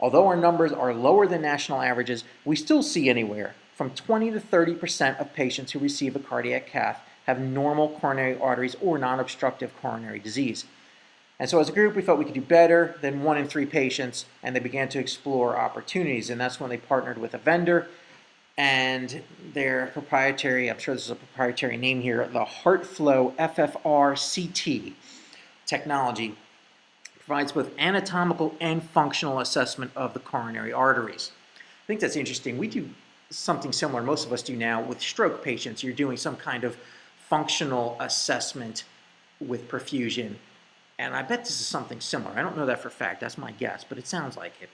Although 0.00 0.26
our 0.26 0.34
numbers 0.34 0.72
are 0.72 0.92
lower 0.92 1.28
than 1.28 1.42
national 1.42 1.80
averages, 1.80 2.24
we 2.44 2.56
still 2.56 2.82
see 2.82 3.08
anywhere 3.08 3.54
from 3.76 3.90
20 3.90 4.32
to 4.32 4.40
30 4.40 4.74
percent 4.74 5.20
of 5.20 5.32
patients 5.32 5.70
who 5.70 5.78
receive 5.78 6.16
a 6.16 6.18
cardiac 6.18 6.66
cath 6.66 7.00
have 7.26 7.38
normal 7.38 7.88
coronary 7.88 8.36
arteries 8.40 8.74
or 8.80 8.98
non 8.98 9.20
obstructive 9.20 9.72
coronary 9.80 10.18
disease. 10.18 10.64
And 11.38 11.48
so 11.48 11.60
as 11.60 11.68
a 11.68 11.72
group, 11.72 11.94
we 11.94 12.02
felt 12.02 12.18
we 12.18 12.24
could 12.24 12.34
do 12.34 12.40
better 12.40 12.96
than 13.00 13.22
one 13.22 13.38
in 13.38 13.46
three 13.46 13.66
patients, 13.66 14.26
and 14.42 14.56
they 14.56 14.60
began 14.60 14.88
to 14.88 14.98
explore 14.98 15.56
opportunities. 15.56 16.30
And 16.30 16.40
that's 16.40 16.58
when 16.58 16.68
they 16.68 16.78
partnered 16.78 17.18
with 17.18 17.32
a 17.32 17.38
vendor 17.38 17.86
and 18.58 19.22
their 19.54 19.86
proprietary, 19.88 20.70
I'm 20.70 20.78
sure 20.78 20.94
this 20.94 21.04
is 21.04 21.10
a 21.10 21.16
proprietary 21.16 21.76
name 21.76 22.00
here, 22.00 22.28
the 22.32 22.44
HeartFlow 22.44 23.34
FFR 23.36 24.14
CT 24.16 24.94
technology 25.66 26.36
provides 27.18 27.52
both 27.52 27.70
anatomical 27.78 28.54
and 28.60 28.82
functional 28.82 29.40
assessment 29.40 29.90
of 29.96 30.12
the 30.12 30.20
coronary 30.20 30.72
arteries. 30.72 31.30
I 31.56 31.86
think 31.86 32.00
that's 32.00 32.16
interesting. 32.16 32.58
We 32.58 32.68
do 32.68 32.88
something 33.30 33.72
similar, 33.72 34.02
most 34.02 34.26
of 34.26 34.32
us 34.32 34.42
do 34.42 34.56
now, 34.56 34.82
with 34.82 35.00
stroke 35.00 35.42
patients. 35.42 35.82
You're 35.82 35.94
doing 35.94 36.16
some 36.16 36.36
kind 36.36 36.64
of 36.64 36.76
functional 37.28 37.96
assessment 38.00 38.84
with 39.40 39.68
perfusion 39.68 40.36
and 41.02 41.16
I 41.16 41.22
bet 41.22 41.40
this 41.40 41.60
is 41.60 41.66
something 41.66 42.00
similar. 42.00 42.32
I 42.36 42.42
don't 42.42 42.56
know 42.56 42.66
that 42.66 42.80
for 42.80 42.88
a 42.88 42.92
fact, 42.92 43.20
that's 43.20 43.36
my 43.36 43.50
guess, 43.52 43.84
but 43.84 43.98
it 43.98 44.06
sounds 44.06 44.36
like 44.36 44.52
it. 44.60 44.70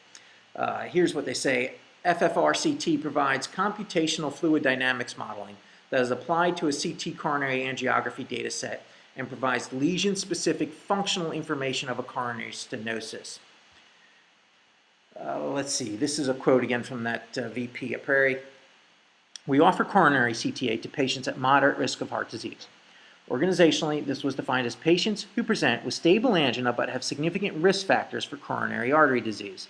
Uh, 0.55 0.83
here's 0.83 1.15
what 1.15 1.25
they 1.25 1.35
say 1.35 1.77
FFRCT 2.05 3.01
provides 3.01 3.49
computational 3.49 4.33
fluid 4.33 4.63
dynamics 4.63 5.19
modeling 5.19 5.57
that 5.91 6.01
is 6.01 6.11
applied 6.11 6.57
to 6.57 6.69
a 6.69 6.73
CT 6.73 7.17
coronary 7.19 7.61
angiography 7.61 8.27
data 8.27 8.51
set 8.51 8.85
and 9.17 9.29
provides 9.29 9.73
lesion 9.73 10.15
specific 10.15 10.73
functional 10.73 11.33
information 11.33 11.89
of 11.89 11.99
a 11.99 12.03
coronary 12.03 12.53
stenosis. 12.53 13.41
Uh, 15.19 15.41
let's 15.49 15.73
see, 15.73 15.97
this 15.97 16.19
is 16.19 16.29
a 16.29 16.35
quote 16.35 16.63
again 16.63 16.85
from 16.85 17.03
that 17.03 17.37
uh, 17.37 17.49
VP 17.49 17.95
at 17.95 18.05
Prairie. 18.05 18.39
We 19.47 19.59
offer 19.59 19.85
coronary 19.85 20.35
CTA 20.35 20.81
to 20.83 20.89
patients 20.89 21.27
at 21.27 21.39
moderate 21.39 21.79
risk 21.79 22.01
of 22.01 22.11
heart 22.11 22.31
disease. 22.31 22.69
Organizationally, 23.29 24.05
this 24.05 24.23
was 24.23 24.35
defined 24.35 24.67
as 24.67 24.77
patients 24.77 25.27
who 25.35 25.43
present 25.43 25.85
with 25.85 25.95
stable 25.95 26.37
angina 26.37 26.73
but 26.73 26.89
have 26.89 27.03
significant 27.03 27.57
risk 27.57 27.87
factors 27.87 28.25
for 28.25 28.37
coronary 28.37 28.93
artery 28.93 29.21
disease. 29.21 29.69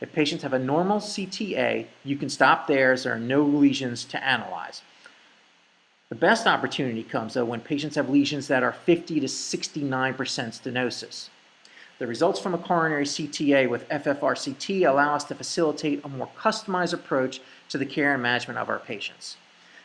If 0.00 0.12
patients 0.12 0.42
have 0.42 0.52
a 0.52 0.58
normal 0.58 0.98
CTA, 0.98 1.86
you 2.04 2.16
can 2.16 2.28
stop 2.28 2.66
there 2.66 2.92
as 2.92 3.04
there 3.04 3.12
are 3.12 3.18
no 3.18 3.42
lesions 3.42 4.04
to 4.06 4.24
analyze. 4.24 4.82
The 6.08 6.14
best 6.14 6.46
opportunity 6.46 7.02
comes, 7.02 7.34
though, 7.34 7.44
when 7.44 7.60
patients 7.60 7.96
have 7.96 8.08
lesions 8.08 8.48
that 8.48 8.62
are 8.62 8.72
50 8.72 9.20
to 9.20 9.26
69% 9.26 10.16
stenosis. 10.16 11.28
The 11.98 12.06
results 12.06 12.40
from 12.40 12.54
a 12.54 12.58
coronary 12.58 13.04
CTA 13.04 13.68
with 13.68 13.88
FFRCT 13.90 14.88
allow 14.88 15.14
us 15.14 15.24
to 15.24 15.34
facilitate 15.34 16.04
a 16.04 16.08
more 16.08 16.30
customized 16.36 16.94
approach 16.94 17.40
to 17.68 17.78
the 17.78 17.86
care 17.86 18.14
and 18.14 18.22
management 18.22 18.58
of 18.58 18.70
our 18.70 18.78
patients 18.78 19.36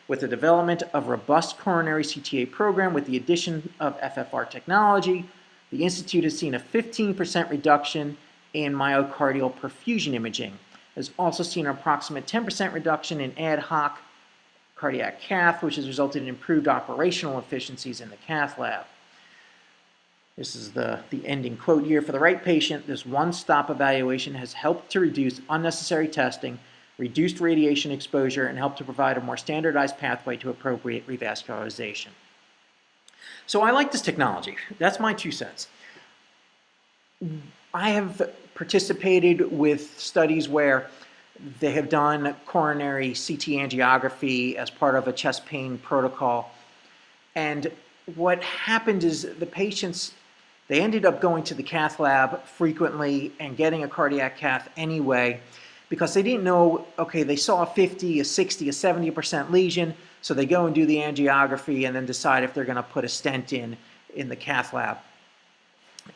with 0.08 0.20
the 0.20 0.28
development 0.28 0.82
of 0.92 1.08
robust 1.08 1.58
coronary 1.58 2.04
CTA 2.04 2.50
program 2.50 2.94
with 2.94 3.06
the 3.06 3.16
addition 3.16 3.72
of 3.80 4.00
FFR 4.00 4.48
technology, 4.48 5.28
the 5.70 5.82
Institute 5.82 6.24
has 6.24 6.38
seen 6.38 6.54
a 6.54 6.60
15% 6.60 7.50
reduction 7.50 8.16
in 8.54 8.72
myocardial 8.72 9.52
perfusion 9.54 10.14
imaging. 10.14 10.58
Has 10.94 11.10
also 11.18 11.42
seen 11.42 11.66
an 11.66 11.72
approximate 11.72 12.26
10% 12.26 12.72
reduction 12.72 13.20
in 13.20 13.38
ad 13.38 13.58
hoc 13.58 14.00
cardiac 14.76 15.20
cath, 15.20 15.62
which 15.62 15.76
has 15.76 15.86
resulted 15.86 16.22
in 16.22 16.28
improved 16.28 16.68
operational 16.68 17.38
efficiencies 17.38 18.00
in 18.00 18.10
the 18.10 18.16
cath 18.16 18.58
lab. 18.58 18.86
This 20.36 20.54
is 20.54 20.72
the, 20.72 21.00
the 21.10 21.26
ending 21.26 21.56
quote 21.56 21.84
here. 21.84 22.02
For 22.02 22.12
the 22.12 22.18
right 22.18 22.42
patient, 22.42 22.86
this 22.86 23.06
one-stop 23.06 23.70
evaluation 23.70 24.34
has 24.34 24.52
helped 24.52 24.90
to 24.92 25.00
reduce 25.00 25.40
unnecessary 25.48 26.08
testing 26.08 26.58
reduced 26.98 27.40
radiation 27.40 27.90
exposure, 27.90 28.46
and 28.46 28.56
help 28.58 28.76
to 28.76 28.84
provide 28.84 29.16
a 29.16 29.20
more 29.20 29.36
standardized 29.36 29.98
pathway 29.98 30.36
to 30.36 30.50
appropriate 30.50 31.06
revascularization. 31.06 32.08
So 33.46 33.62
I 33.62 33.70
like 33.70 33.92
this 33.92 34.02
technology. 34.02 34.56
That's 34.78 34.98
my 34.98 35.12
two 35.12 35.30
cents. 35.30 35.68
I 37.76 37.90
have 37.90 38.30
participated 38.54 39.52
with 39.52 40.00
studies 40.00 40.48
where 40.48 40.88
they 41.60 41.72
have 41.72 41.90
done 41.90 42.34
coronary 42.46 43.08
CT 43.08 43.52
angiography 43.60 44.54
as 44.54 44.70
part 44.70 44.94
of 44.94 45.06
a 45.08 45.12
chest 45.12 45.44
pain 45.44 45.76
protocol. 45.76 46.54
And 47.34 47.70
what 48.14 48.42
happened 48.42 49.04
is 49.04 49.28
the 49.38 49.44
patients, 49.44 50.14
they 50.68 50.80
ended 50.80 51.04
up 51.04 51.20
going 51.20 51.44
to 51.44 51.54
the 51.54 51.62
cath 51.62 52.00
lab 52.00 52.42
frequently 52.44 53.32
and 53.38 53.58
getting 53.58 53.84
a 53.84 53.88
cardiac 53.88 54.38
cath 54.38 54.70
anyway 54.78 55.38
because 55.90 56.14
they 56.14 56.22
didn't 56.22 56.44
know, 56.44 56.86
okay, 56.98 57.24
they 57.24 57.36
saw 57.36 57.62
a 57.62 57.66
50, 57.66 58.20
a 58.20 58.24
60, 58.24 58.70
a 58.70 58.72
70% 58.72 59.50
lesion, 59.50 59.92
so 60.22 60.32
they 60.32 60.46
go 60.46 60.64
and 60.64 60.74
do 60.74 60.86
the 60.86 60.96
angiography 60.96 61.86
and 61.86 61.94
then 61.94 62.06
decide 62.06 62.42
if 62.42 62.54
they're 62.54 62.64
going 62.64 62.76
to 62.76 62.82
put 62.82 63.04
a 63.04 63.08
stent 63.08 63.52
in 63.52 63.76
in 64.14 64.30
the 64.30 64.36
cath 64.36 64.72
lab. 64.72 64.96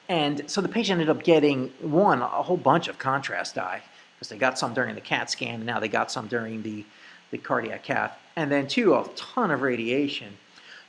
And 0.09 0.51
so 0.51 0.61
the 0.61 0.69
patient 0.69 1.01
ended 1.01 1.15
up 1.15 1.23
getting, 1.23 1.69
one, 1.81 2.21
a 2.21 2.27
whole 2.27 2.57
bunch 2.57 2.89
of 2.89 2.99
contrast 2.99 3.55
dye, 3.55 3.83
because 4.15 4.29
they 4.29 4.39
got 4.39 4.59
some 4.59 4.75
during 4.75 4.95
the 4.95 5.01
CAT 5.01 5.31
scan, 5.31 5.57
and 5.57 5.67
now 5.67 5.81
they 5.81 5.89
got 5.89 6.11
some 6.11 6.27
during 6.27 6.63
the, 6.63 6.85
the 7.31 7.39
cardiac 7.39 7.85
cath. 7.85 8.19
And 8.37 8.51
then 8.51 8.67
two, 8.67 8.95
a 8.95 9.09
ton 9.17 9.51
of 9.51 9.63
radiation. 9.63 10.37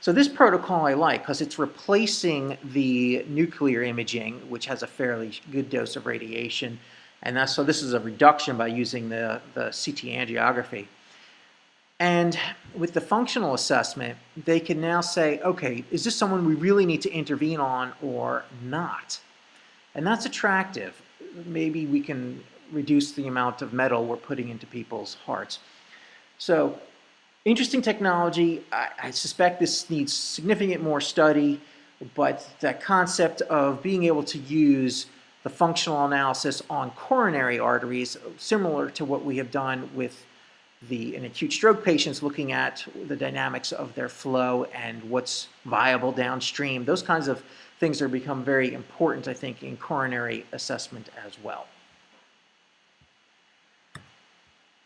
So 0.00 0.12
this 0.12 0.26
protocol 0.26 0.86
I 0.86 0.94
like 0.94 1.22
because 1.22 1.40
it's 1.40 1.60
replacing 1.60 2.58
the 2.64 3.24
nuclear 3.28 3.84
imaging, 3.84 4.34
which 4.50 4.66
has 4.66 4.82
a 4.82 4.86
fairly 4.88 5.40
good 5.52 5.70
dose 5.70 5.94
of 5.94 6.06
radiation, 6.06 6.80
and 7.22 7.36
that's 7.36 7.54
so 7.54 7.62
this 7.62 7.82
is 7.82 7.92
a 7.92 8.00
reduction 8.00 8.56
by 8.56 8.66
using 8.66 9.08
the, 9.08 9.40
the 9.54 9.66
CT 9.66 10.10
angiography. 10.10 10.86
And 12.02 12.36
with 12.74 12.94
the 12.94 13.00
functional 13.00 13.54
assessment, 13.54 14.18
they 14.36 14.58
can 14.58 14.80
now 14.80 15.00
say, 15.00 15.38
okay, 15.42 15.84
is 15.92 16.02
this 16.02 16.16
someone 16.16 16.44
we 16.44 16.56
really 16.56 16.84
need 16.84 17.00
to 17.02 17.10
intervene 17.12 17.60
on 17.60 17.92
or 18.02 18.42
not? 18.60 19.20
And 19.94 20.04
that's 20.04 20.26
attractive. 20.26 21.00
Maybe 21.46 21.86
we 21.86 22.00
can 22.00 22.42
reduce 22.72 23.12
the 23.12 23.28
amount 23.28 23.62
of 23.62 23.72
metal 23.72 24.04
we're 24.04 24.16
putting 24.16 24.48
into 24.48 24.66
people's 24.66 25.14
hearts. 25.26 25.60
So, 26.38 26.76
interesting 27.44 27.82
technology. 27.82 28.64
I, 28.72 28.88
I 29.00 29.10
suspect 29.12 29.60
this 29.60 29.88
needs 29.88 30.12
significant 30.12 30.82
more 30.82 31.00
study, 31.00 31.60
but 32.16 32.50
that 32.58 32.82
concept 32.82 33.42
of 33.42 33.80
being 33.80 34.02
able 34.02 34.24
to 34.24 34.38
use 34.38 35.06
the 35.44 35.50
functional 35.50 36.04
analysis 36.04 36.64
on 36.68 36.90
coronary 36.90 37.60
arteries, 37.60 38.16
similar 38.38 38.90
to 38.90 39.04
what 39.04 39.24
we 39.24 39.36
have 39.36 39.52
done 39.52 39.88
with 39.94 40.26
the 40.88 41.14
in 41.16 41.24
acute 41.24 41.52
stroke 41.52 41.84
patients, 41.84 42.22
looking 42.22 42.52
at 42.52 42.84
the 43.06 43.16
dynamics 43.16 43.72
of 43.72 43.94
their 43.94 44.08
flow 44.08 44.64
and 44.74 45.02
what's 45.04 45.48
viable 45.64 46.12
downstream. 46.12 46.84
Those 46.84 47.02
kinds 47.02 47.28
of 47.28 47.42
things 47.78 48.02
are 48.02 48.08
become 48.08 48.44
very 48.44 48.74
important, 48.74 49.28
I 49.28 49.34
think, 49.34 49.62
in 49.62 49.76
coronary 49.76 50.46
assessment 50.52 51.10
as 51.26 51.38
well. 51.42 51.66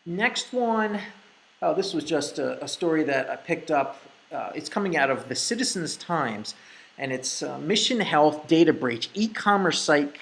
Next 0.05 0.53
one, 0.53 0.99
oh, 1.61 1.73
this 1.73 1.93
was 1.93 2.03
just 2.03 2.39
a, 2.39 2.63
a 2.63 2.67
story 2.67 3.03
that 3.03 3.29
I 3.29 3.35
picked 3.35 3.71
up. 3.71 4.01
Uh, 4.31 4.51
it's 4.55 4.69
coming 4.69 4.97
out 4.97 5.09
of 5.09 5.27
the 5.27 5.35
Citizens 5.35 5.97
Times, 5.97 6.55
and 6.97 7.11
it's 7.11 7.43
uh, 7.43 7.57
Mission 7.59 7.99
Health 7.99 8.47
data 8.47 8.73
breach. 8.73 9.09
E-commerce 9.13 9.81
site 9.81 10.15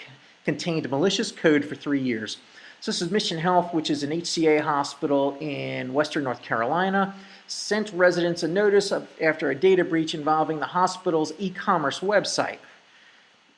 contained 0.43 0.89
malicious 0.89 1.31
code 1.31 1.63
for 1.65 1.75
three 1.75 2.01
years. 2.01 2.37
So 2.85 2.91
this 2.91 3.01
is 3.01 3.09
Mission 3.09 3.39
Health, 3.39 3.73
which 3.73 3.89
is 3.89 4.03
an 4.03 4.11
HCA 4.11 4.61
hospital 4.61 5.35
in 5.39 5.91
Western 5.91 6.23
North 6.23 6.43
Carolina, 6.43 7.15
sent 7.47 7.91
residents 7.93 8.43
a 8.43 8.47
notice 8.47 8.91
of, 8.91 9.07
after 9.19 9.49
a 9.49 9.55
data 9.55 9.83
breach 9.83 10.13
involving 10.13 10.59
the 10.59 10.67
hospital's 10.67 11.33
e-commerce 11.39 12.01
website. 12.01 12.59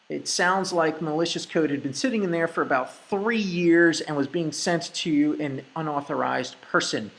It 0.08 0.30
sounds 0.30 0.72
like 0.72 1.02
malicious 1.02 1.46
code 1.46 1.72
had 1.72 1.84
been 1.84 1.94
sitting 1.94 2.24
in 2.24 2.32
there 2.32 2.48
for 2.48 2.62
about 2.62 2.96
three 3.10 3.38
years 3.38 4.00
and 4.00 4.16
was 4.16 4.28
being 4.28 4.54
sent 4.54 4.94
to 4.94 5.36
an 5.42 5.66
unauthorized 5.76 6.56
person. 6.62 7.12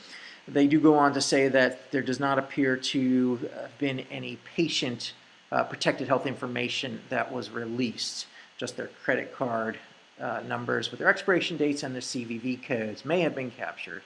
They 0.47 0.65
do 0.65 0.79
go 0.79 0.95
on 0.95 1.13
to 1.13 1.21
say 1.21 1.47
that 1.47 1.91
there 1.91 2.01
does 2.01 2.19
not 2.19 2.39
appear 2.39 2.75
to 2.75 3.35
have 3.53 3.77
been 3.77 3.99
any 4.09 4.39
patient 4.55 5.13
uh, 5.51 5.63
protected 5.63 6.07
health 6.07 6.25
information 6.25 7.01
that 7.09 7.31
was 7.31 7.51
released. 7.51 8.25
Just 8.57 8.77
their 8.77 8.87
credit 8.87 9.31
card 9.31 9.77
uh, 10.19 10.41
numbers 10.47 10.91
with 10.91 10.99
their 10.99 11.09
expiration 11.09 11.57
dates 11.57 11.83
and 11.83 11.93
their 11.93 12.01
CVV 12.01 12.63
codes 12.63 13.05
may 13.05 13.21
have 13.21 13.35
been 13.35 13.51
captured. 13.51 14.01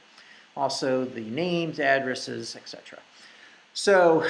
Also, 0.55 1.05
the 1.05 1.21
names, 1.21 1.79
addresses, 1.79 2.55
etc. 2.55 2.99
So, 3.73 4.25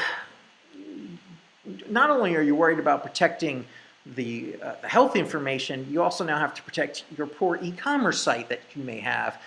not 1.90 2.10
only 2.10 2.36
are 2.36 2.42
you 2.42 2.56
worried 2.56 2.80
about 2.80 3.04
protecting 3.04 3.66
the, 4.06 4.56
uh, 4.62 4.76
the 4.82 4.88
health 4.88 5.16
information, 5.16 5.88
you 5.90 6.02
also 6.02 6.24
now 6.24 6.38
have 6.38 6.54
to 6.54 6.62
protect 6.64 7.04
your 7.18 7.28
poor 7.28 7.58
e-commerce 7.62 8.22
site 8.22 8.50
that 8.50 8.62
you 8.76 8.84
may 8.84 9.00
have 9.00 9.42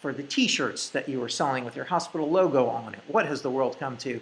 for 0.00 0.12
the 0.12 0.22
t-shirts 0.22 0.88
that 0.90 1.08
you 1.08 1.22
are 1.22 1.28
selling 1.28 1.64
with 1.64 1.76
your 1.76 1.84
hospital 1.84 2.30
logo 2.30 2.66
on 2.66 2.94
it. 2.94 3.00
What 3.08 3.26
has 3.26 3.42
the 3.42 3.50
world 3.50 3.78
come 3.78 3.96
to? 3.98 4.20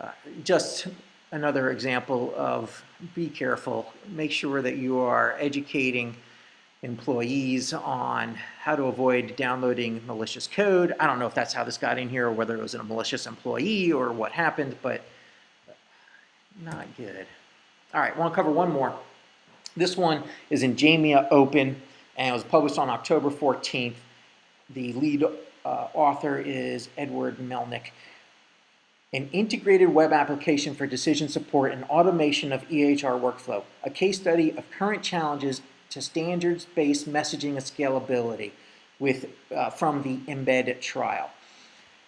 Uh, 0.00 0.08
just 0.44 0.88
another 1.32 1.70
example 1.70 2.32
of 2.36 2.82
be 3.14 3.28
careful. 3.28 3.92
Make 4.08 4.32
sure 4.32 4.62
that 4.62 4.76
you 4.76 4.98
are 4.98 5.36
educating 5.38 6.16
employees 6.82 7.72
on 7.74 8.34
how 8.60 8.74
to 8.74 8.84
avoid 8.84 9.36
downloading 9.36 10.00
malicious 10.06 10.46
code. 10.46 10.94
I 10.98 11.06
don't 11.06 11.18
know 11.18 11.26
if 11.26 11.34
that's 11.34 11.52
how 11.52 11.62
this 11.64 11.76
got 11.76 11.98
in 11.98 12.08
here 12.08 12.28
or 12.28 12.32
whether 12.32 12.56
it 12.56 12.62
was 12.62 12.74
a 12.74 12.82
malicious 12.82 13.26
employee 13.26 13.92
or 13.92 14.12
what 14.12 14.32
happened, 14.32 14.76
but 14.82 15.02
not 16.62 16.86
good. 16.96 17.26
All 17.92 18.00
right, 18.00 18.16
want 18.16 18.32
to 18.32 18.36
cover 18.36 18.50
one 18.50 18.72
more. 18.72 18.94
This 19.76 19.96
one 19.96 20.22
is 20.48 20.62
in 20.62 20.74
Jamia 20.76 21.28
Open 21.30 21.80
and 22.16 22.28
it 22.28 22.32
was 22.32 22.44
published 22.44 22.78
on 22.78 22.88
October 22.88 23.30
14th. 23.30 23.94
The 24.70 24.92
lead 24.94 25.24
uh, 25.64 25.88
author 25.94 26.38
is 26.38 26.88
Edward 26.96 27.38
Melnick. 27.38 27.90
An 29.12 29.28
integrated 29.32 29.88
web 29.88 30.12
application 30.12 30.74
for 30.74 30.86
decision 30.86 31.28
support 31.28 31.72
and 31.72 31.84
automation 31.84 32.52
of 32.52 32.66
EHR 32.68 33.20
workflow, 33.20 33.64
a 33.82 33.90
case 33.90 34.20
study 34.20 34.56
of 34.56 34.70
current 34.70 35.02
challenges 35.02 35.62
to 35.90 36.00
standards-based 36.00 37.08
messaging 37.08 37.50
and 37.50 37.58
scalability 37.58 38.52
with, 38.98 39.26
uh, 39.54 39.70
from 39.70 40.02
the 40.02 40.18
Embed 40.32 40.80
trial. 40.80 41.30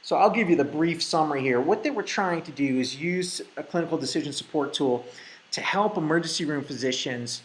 So 0.03 0.16
I'll 0.16 0.31
give 0.31 0.51
you 0.51 0.57
the 0.57 0.64
brief 0.64 1.03
summary 1.03 1.42
here. 1.42 1.61
What 1.61 1.85
they 1.85 1.90
were 1.90 2.03
trying 2.03 2.42
to 2.42 2.51
do 2.51 2.81
is 2.81 2.97
use 2.97 3.40
a 3.57 3.62
clinical 3.62 3.97
decision 3.97 4.33
support 4.33 4.75
tool 4.75 5.05
to 5.53 5.61
help 5.61 5.97
emergency 5.97 6.45
room 6.45 6.64
physicians 6.64 7.42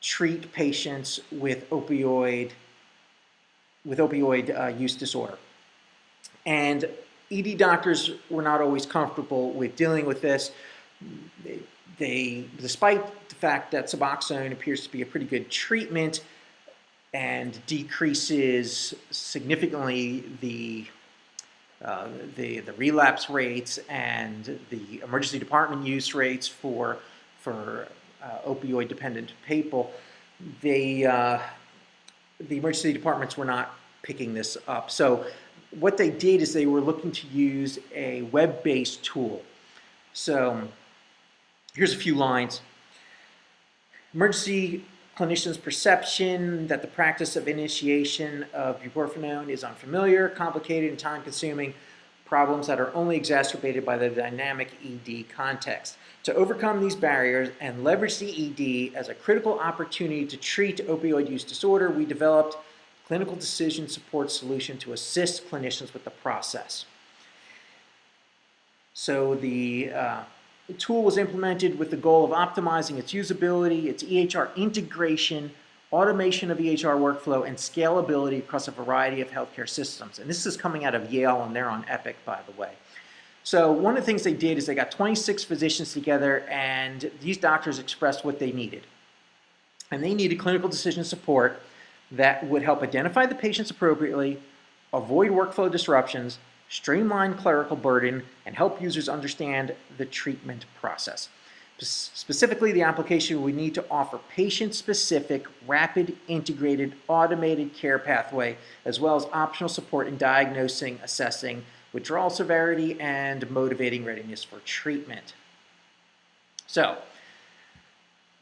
treat 0.00 0.52
patients 0.52 1.20
with 1.30 1.68
opioid 1.70 2.52
with 3.84 3.98
opioid 3.98 4.58
uh, 4.58 4.66
use 4.66 4.96
disorder. 4.96 5.38
And 6.44 6.88
ED 7.30 7.56
doctors 7.56 8.10
were 8.30 8.42
not 8.42 8.60
always 8.60 8.84
comfortable 8.84 9.52
with 9.52 9.76
dealing 9.76 10.06
with 10.06 10.20
this. 10.20 10.50
They, 11.98 12.46
despite 12.58 13.28
the 13.28 13.34
fact 13.34 13.72
that 13.72 13.86
Suboxone 13.86 14.52
appears 14.52 14.82
to 14.82 14.92
be 14.92 15.02
a 15.02 15.06
pretty 15.06 15.26
good 15.26 15.50
treatment 15.50 16.22
and 17.14 17.58
decreases 17.66 18.94
significantly 19.10 20.24
the 20.40 20.86
uh, 21.84 22.08
the, 22.36 22.60
the 22.60 22.72
relapse 22.72 23.28
rates 23.28 23.78
and 23.90 24.58
the 24.70 25.00
emergency 25.04 25.38
department 25.38 25.86
use 25.86 26.14
rates 26.14 26.48
for, 26.48 26.96
for 27.38 27.86
uh, 28.22 28.38
opioid 28.46 28.88
dependent 28.88 29.32
people, 29.46 29.92
they, 30.62 31.04
uh, 31.04 31.38
the 32.40 32.56
emergency 32.56 32.94
departments 32.94 33.36
were 33.36 33.44
not 33.44 33.74
picking 34.02 34.32
this 34.32 34.56
up. 34.66 34.90
So 34.90 35.26
what 35.78 35.98
they 35.98 36.10
did 36.10 36.40
is 36.40 36.54
they 36.54 36.66
were 36.66 36.80
looking 36.80 37.12
to 37.12 37.26
use 37.28 37.78
a 37.94 38.22
web-based 38.22 39.04
tool. 39.04 39.42
So 40.14 40.66
here's 41.76 41.92
a 41.92 41.98
few 41.98 42.14
lines. 42.14 42.62
Emergency 44.14 44.84
clinician's 45.16 45.58
perception 45.58 46.66
that 46.68 46.82
the 46.82 46.88
practice 46.88 47.36
of 47.36 47.48
initiation 47.48 48.46
of 48.52 48.80
buprenorphine 48.82 49.48
is 49.48 49.62
unfamiliar, 49.62 50.28
complicated, 50.28 50.90
and 50.90 50.98
time-consuming 50.98 51.74
problems 52.24 52.66
that 52.66 52.80
are 52.80 52.92
only 52.94 53.16
exacerbated 53.16 53.84
by 53.84 53.96
the 53.96 54.08
dynamic 54.08 54.72
ED 54.84 55.26
context. 55.28 55.96
To 56.24 56.34
overcome 56.34 56.80
these 56.80 56.96
barriers 56.96 57.50
and 57.60 57.84
leverage 57.84 58.18
the 58.18 58.30
ED 58.30 58.96
as 58.96 59.08
a 59.08 59.14
critical 59.14 59.58
opportunity 59.60 60.26
to 60.26 60.36
treat 60.36 60.78
opioid 60.88 61.30
use 61.30 61.44
disorder, 61.44 61.88
we 61.88 62.04
developed 62.04 62.56
clinical 63.06 63.36
decision 63.36 63.86
support 63.86 64.30
solution 64.30 64.76
to 64.78 64.92
assist 64.92 65.48
clinicians 65.48 65.92
with 65.92 66.04
the 66.04 66.10
process. 66.10 66.84
So 68.92 69.34
the, 69.34 69.92
uh, 69.92 70.20
the 70.66 70.74
tool 70.74 71.02
was 71.04 71.16
implemented 71.16 71.78
with 71.78 71.90
the 71.90 71.96
goal 71.96 72.24
of 72.24 72.30
optimizing 72.32 72.98
its 72.98 73.12
usability, 73.12 73.84
its 73.86 74.02
EHR 74.02 74.54
integration, 74.56 75.52
automation 75.92 76.50
of 76.50 76.58
EHR 76.58 76.98
workflow, 76.98 77.46
and 77.46 77.56
scalability 77.56 78.38
across 78.38 78.66
a 78.66 78.72
variety 78.72 79.20
of 79.20 79.30
healthcare 79.30 79.68
systems. 79.68 80.18
And 80.18 80.28
this 80.28 80.44
is 80.44 80.56
coming 80.56 80.84
out 80.84 80.94
of 80.94 81.12
Yale, 81.12 81.42
and 81.44 81.54
they're 81.54 81.70
on 81.70 81.84
Epic, 81.88 82.16
by 82.24 82.40
the 82.46 82.60
way. 82.60 82.72
So 83.44 83.70
one 83.70 83.96
of 83.96 84.02
the 84.02 84.06
things 84.06 84.24
they 84.24 84.32
did 84.32 84.58
is 84.58 84.66
they 84.66 84.74
got 84.74 84.90
26 84.90 85.44
physicians 85.44 85.92
together, 85.92 86.40
and 86.50 87.12
these 87.20 87.38
doctors 87.38 87.78
expressed 87.78 88.24
what 88.24 88.40
they 88.40 88.50
needed. 88.50 88.82
And 89.92 90.02
they 90.02 90.14
needed 90.14 90.40
clinical 90.40 90.68
decision 90.68 91.04
support 91.04 91.62
that 92.10 92.44
would 92.48 92.62
help 92.62 92.82
identify 92.82 93.24
the 93.24 93.36
patients 93.36 93.70
appropriately, 93.70 94.40
avoid 94.92 95.30
workflow 95.30 95.70
disruptions, 95.70 96.38
streamline 96.68 97.34
clerical 97.34 97.76
burden, 97.76 98.22
and 98.44 98.56
help 98.56 98.80
users 98.82 99.08
understand 99.08 99.74
the 99.98 100.04
treatment 100.04 100.64
process. 100.80 101.28
Specifically, 101.78 102.72
the 102.72 102.82
application 102.82 103.42
would 103.42 103.54
need 103.54 103.74
to 103.74 103.84
offer 103.90 104.18
patient-specific, 104.30 105.46
rapid, 105.66 106.16
integrated, 106.26 106.94
automated 107.06 107.74
care 107.74 107.98
pathway, 107.98 108.56
as 108.84 108.98
well 108.98 109.14
as 109.14 109.26
optional 109.32 109.68
support 109.68 110.08
in 110.08 110.16
diagnosing, 110.16 110.98
assessing, 111.02 111.64
withdrawal 111.92 112.30
severity, 112.30 112.98
and 112.98 113.50
motivating 113.50 114.04
readiness 114.04 114.42
for 114.42 114.58
treatment. 114.60 115.34
So, 116.66 116.96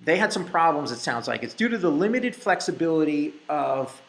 they 0.00 0.16
had 0.16 0.32
some 0.32 0.44
problems, 0.44 0.92
it 0.92 0.98
sounds 0.98 1.26
like. 1.26 1.42
It's 1.42 1.54
due 1.54 1.68
to 1.68 1.78
the 1.78 1.90
limited 1.90 2.36
flexibility 2.36 3.34
of 3.48 4.00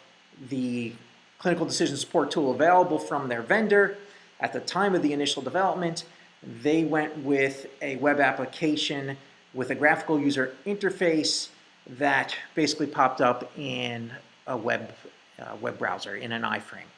the 0.49 0.93
clinical 1.39 1.65
decision 1.65 1.97
support 1.97 2.31
tool 2.31 2.51
available 2.51 2.99
from 2.99 3.27
their 3.27 3.41
vendor 3.41 3.97
at 4.39 4.53
the 4.53 4.59
time 4.59 4.95
of 4.95 5.01
the 5.01 5.13
initial 5.13 5.41
development. 5.41 6.05
They 6.61 6.83
went 6.83 7.17
with 7.19 7.67
a 7.81 7.95
web 7.97 8.19
application 8.19 9.17
with 9.53 9.69
a 9.69 9.75
graphical 9.75 10.19
user 10.19 10.53
interface 10.65 11.49
that 11.87 12.35
basically 12.55 12.87
popped 12.87 13.21
up 13.21 13.51
in 13.57 14.11
a 14.47 14.57
web, 14.57 14.93
uh, 15.39 15.55
web 15.61 15.77
browser 15.77 16.15
in 16.15 16.31
an 16.31 16.43
iframe. 16.43 16.89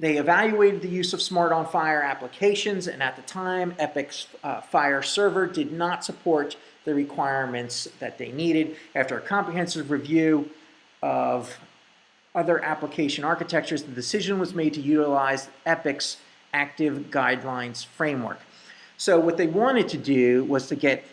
They 0.00 0.18
evaluated 0.18 0.82
the 0.82 0.88
use 0.88 1.12
of 1.12 1.20
Smart 1.20 1.50
on 1.50 1.66
FHIR 1.66 2.04
applications, 2.04 2.86
and 2.86 3.02
at 3.02 3.16
the 3.16 3.22
time, 3.22 3.74
Epic's 3.80 4.28
uh, 4.44 4.60
FHIR 4.60 5.04
server 5.04 5.46
did 5.46 5.72
not 5.72 6.04
support 6.04 6.56
the 6.84 6.94
requirements 6.94 7.88
that 7.98 8.16
they 8.16 8.30
needed. 8.30 8.76
After 8.94 9.18
a 9.18 9.20
comprehensive 9.20 9.90
review 9.90 10.50
of 11.02 11.58
other 12.38 12.64
application 12.64 13.24
architectures, 13.24 13.82
the 13.82 13.92
decision 13.92 14.38
was 14.38 14.54
made 14.54 14.74
to 14.74 14.80
utilize 14.80 15.48
Epic's 15.66 16.18
Active 16.54 17.06
Guidelines 17.10 17.84
framework. 17.84 18.40
So, 18.96 19.20
what 19.20 19.36
they 19.36 19.46
wanted 19.46 19.88
to 19.90 19.98
do 19.98 20.44
was 20.44 20.68
to 20.68 20.76
get 20.76 21.04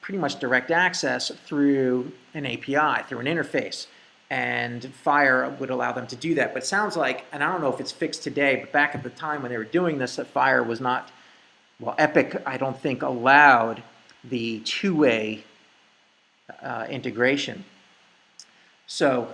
pretty 0.00 0.18
much 0.18 0.38
direct 0.38 0.70
access 0.70 1.30
through 1.46 2.12
an 2.34 2.44
API, 2.44 3.04
through 3.08 3.20
an 3.20 3.26
interface 3.26 3.86
and 4.30 4.82
FHIR 5.04 5.58
would 5.58 5.70
allow 5.70 5.92
them 5.92 6.06
to 6.08 6.16
do 6.16 6.34
that. 6.34 6.54
But 6.54 6.62
it 6.62 6.66
sounds 6.66 6.96
like, 6.96 7.24
and 7.32 7.42
I 7.42 7.52
don't 7.52 7.60
know 7.60 7.72
if 7.72 7.80
it's 7.80 7.92
fixed 7.92 8.22
today, 8.22 8.56
but 8.56 8.72
back 8.72 8.94
at 8.94 9.02
the 9.02 9.10
time 9.10 9.42
when 9.42 9.50
they 9.50 9.58
were 9.58 9.64
doing 9.64 9.98
this, 9.98 10.16
that 10.16 10.32
FHIR 10.32 10.66
was 10.66 10.80
not, 10.80 11.10
well, 11.78 11.94
Epic, 11.98 12.42
I 12.46 12.56
don't 12.56 12.78
think, 12.78 13.02
allowed 13.02 13.82
the 14.24 14.60
two 14.60 14.96
way 14.96 15.44
uh, 16.62 16.86
integration. 16.88 17.64
So 18.86 19.32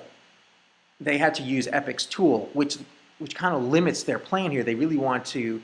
they 1.00 1.18
had 1.18 1.34
to 1.36 1.42
use 1.42 1.66
Epic's 1.72 2.04
tool, 2.06 2.50
which, 2.52 2.78
which 3.18 3.34
kind 3.34 3.54
of 3.54 3.64
limits 3.64 4.02
their 4.02 4.18
plan 4.18 4.50
here. 4.50 4.62
They 4.62 4.74
really 4.74 4.98
want 4.98 5.24
to 5.26 5.62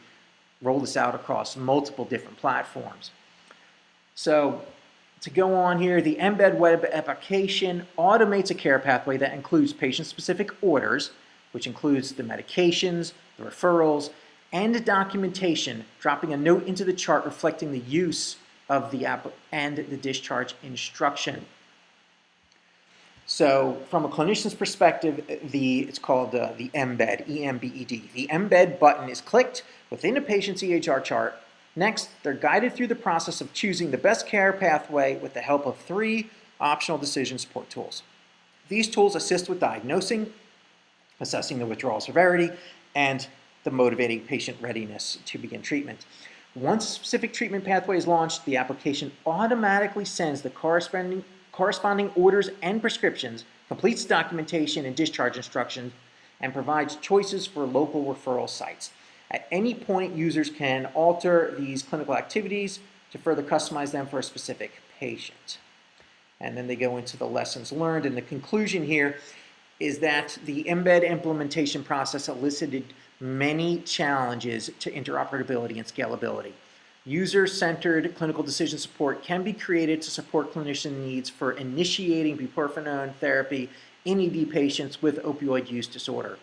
roll 0.62 0.81
this 0.81 0.96
out 0.96 1.14
across 1.14 1.57
multiple 1.57 2.05
different 2.05 2.38
platforms. 2.38 3.11
So 4.14 4.62
to 5.20 5.31
go 5.31 5.55
on 5.55 5.81
here, 5.81 6.01
the 6.01 6.16
embed 6.16 6.57
web 6.57 6.87
application 6.90 7.87
automates 7.99 8.51
a 8.51 8.55
care 8.55 8.79
pathway 8.79 9.18
that 9.18 9.35
includes 9.35 9.72
patient-specific 9.72 10.51
orders, 10.62 11.11
which 11.53 11.66
includes 11.66 12.12
the 12.12 12.22
medications, 12.22 13.12
the 13.38 13.44
referrals, 13.44 14.11
and 14.53 14.83
documentation, 14.85 15.85
dropping 16.01 16.33
a 16.33 16.37
note 16.37 16.66
into 16.66 16.85
the 16.85 16.92
chart 16.92 17.25
reflecting 17.25 17.72
the 17.72 17.81
use 17.81 18.37
of 18.68 18.90
the 18.90 19.05
app 19.05 19.31
and 19.53 19.77
the 19.77 19.96
discharge 19.96 20.55
instruction. 20.62 21.44
So, 23.29 23.83
from 23.91 24.05
a 24.05 24.09
clinician's 24.09 24.55
perspective, 24.55 25.25
the 25.51 25.81
it's 25.81 25.99
called 25.99 26.35
uh, 26.35 26.53
the 26.57 26.69
embed, 26.71 27.29
E-M-B-E-D. 27.29 28.11
The 28.15 28.29
embed 28.29 28.79
button 28.79 29.09
is 29.09 29.21
clicked 29.21 29.65
within 29.91 30.17
a 30.17 30.21
patient's 30.21 30.62
EHR 30.62 31.03
chart 31.03 31.35
Next, 31.79 32.09
they're 32.23 32.33
guided 32.33 32.73
through 32.73 32.87
the 32.87 32.95
process 32.95 33.43
of 33.43 33.53
choosing 33.53 33.91
the 33.91 33.99
best 33.99 34.27
care 34.27 34.53
pathway 34.55 35.19
with 35.19 35.35
the 35.35 35.43
help 35.43 35.67
of 35.67 35.77
three 35.77 36.31
optional 36.59 36.97
decision 36.97 37.37
support 37.37 37.69
tools. 37.69 38.03
These 38.71 38.89
tools 38.89 39.15
assist 39.15 39.51
with 39.51 39.61
diagnosing, 39.61 40.33
assessing 41.21 41.59
the 41.59 41.67
withdrawal 41.67 42.01
severity, 42.01 42.49
and 42.95 43.27
the 43.65 43.71
motivating 43.71 44.23
patient 44.23 44.57
readiness 44.62 45.19
to 45.27 45.37
begin 45.37 45.61
treatment. 45.61 46.07
Once 46.55 46.89
a 46.89 46.93
specific 46.93 47.35
treatment 47.35 47.62
pathway 47.62 47.99
is 47.99 48.07
launched, 48.07 48.47
the 48.47 48.57
application 48.57 49.12
automatically 49.27 50.07
sends 50.07 50.41
the 50.41 50.49
corresponding, 50.49 51.23
corresponding 51.57 52.11
orders 52.14 52.51
and 52.62 52.83
prescriptions, 52.83 53.47
completes 53.69 54.05
documentation 54.05 54.85
and 54.85 54.95
discharge 54.95 55.38
instructions, 55.38 55.90
and 56.40 56.53
provides 56.53 56.97
choices 56.97 57.47
for 57.47 57.64
local 57.64 58.05
referral 58.05 58.49
sites. 58.49 58.90
At 59.31 59.49
any 59.51 59.73
point, 59.73 60.14
users 60.14 60.51
can 60.51 60.85
alter 60.95 61.55
these 61.59 61.83
clinical 61.83 62.14
activities 62.14 62.81
to 63.11 63.19
further 63.19 63.42
customize 63.42 63.90
them 63.90 64.07
for 64.07 64.19
a 64.19 64.23
specific 64.23 64.83
patient. 65.01 65.59
And 66.40 66.55
then 66.55 66.66
they 66.66 66.77
go 66.77 66.99
into 66.99 67.16
the 67.16 67.27
lessons 67.27 67.73
learned. 67.73 68.05
And 68.05 68.14
the 68.16 68.23
conclusion 68.23 68.85
here 68.85 69.16
is 69.81 69.99
that 70.01 70.38
the 70.45 70.64
embed 70.64 71.09
implementation 71.09 71.83
process 71.83 72.29
elicited 72.29 72.85
many 73.19 73.81
challenges 73.81 74.71
to 74.81 74.90
interoperability 74.90 75.79
and 75.79 75.87
scalability. 75.87 76.53
User 77.09 77.47
centered 77.47 78.16
clinical 78.16 78.42
decision 78.42 78.81
support 78.81 79.23
can 79.23 79.45
be 79.45 79.53
created 79.53 80.03
to 80.03 80.11
support 80.11 80.53
clinician 80.53 81.05
needs 81.05 81.31
for 81.31 81.53
initiating 81.53 82.37
buprenorphine 82.37 83.14
therapy 83.14 83.71
in 84.05 84.21
ED 84.21 84.51
patients 84.51 85.01
with 85.01 85.23
opioid 85.23 85.71
use 85.71 85.87
disorder. 85.87 86.37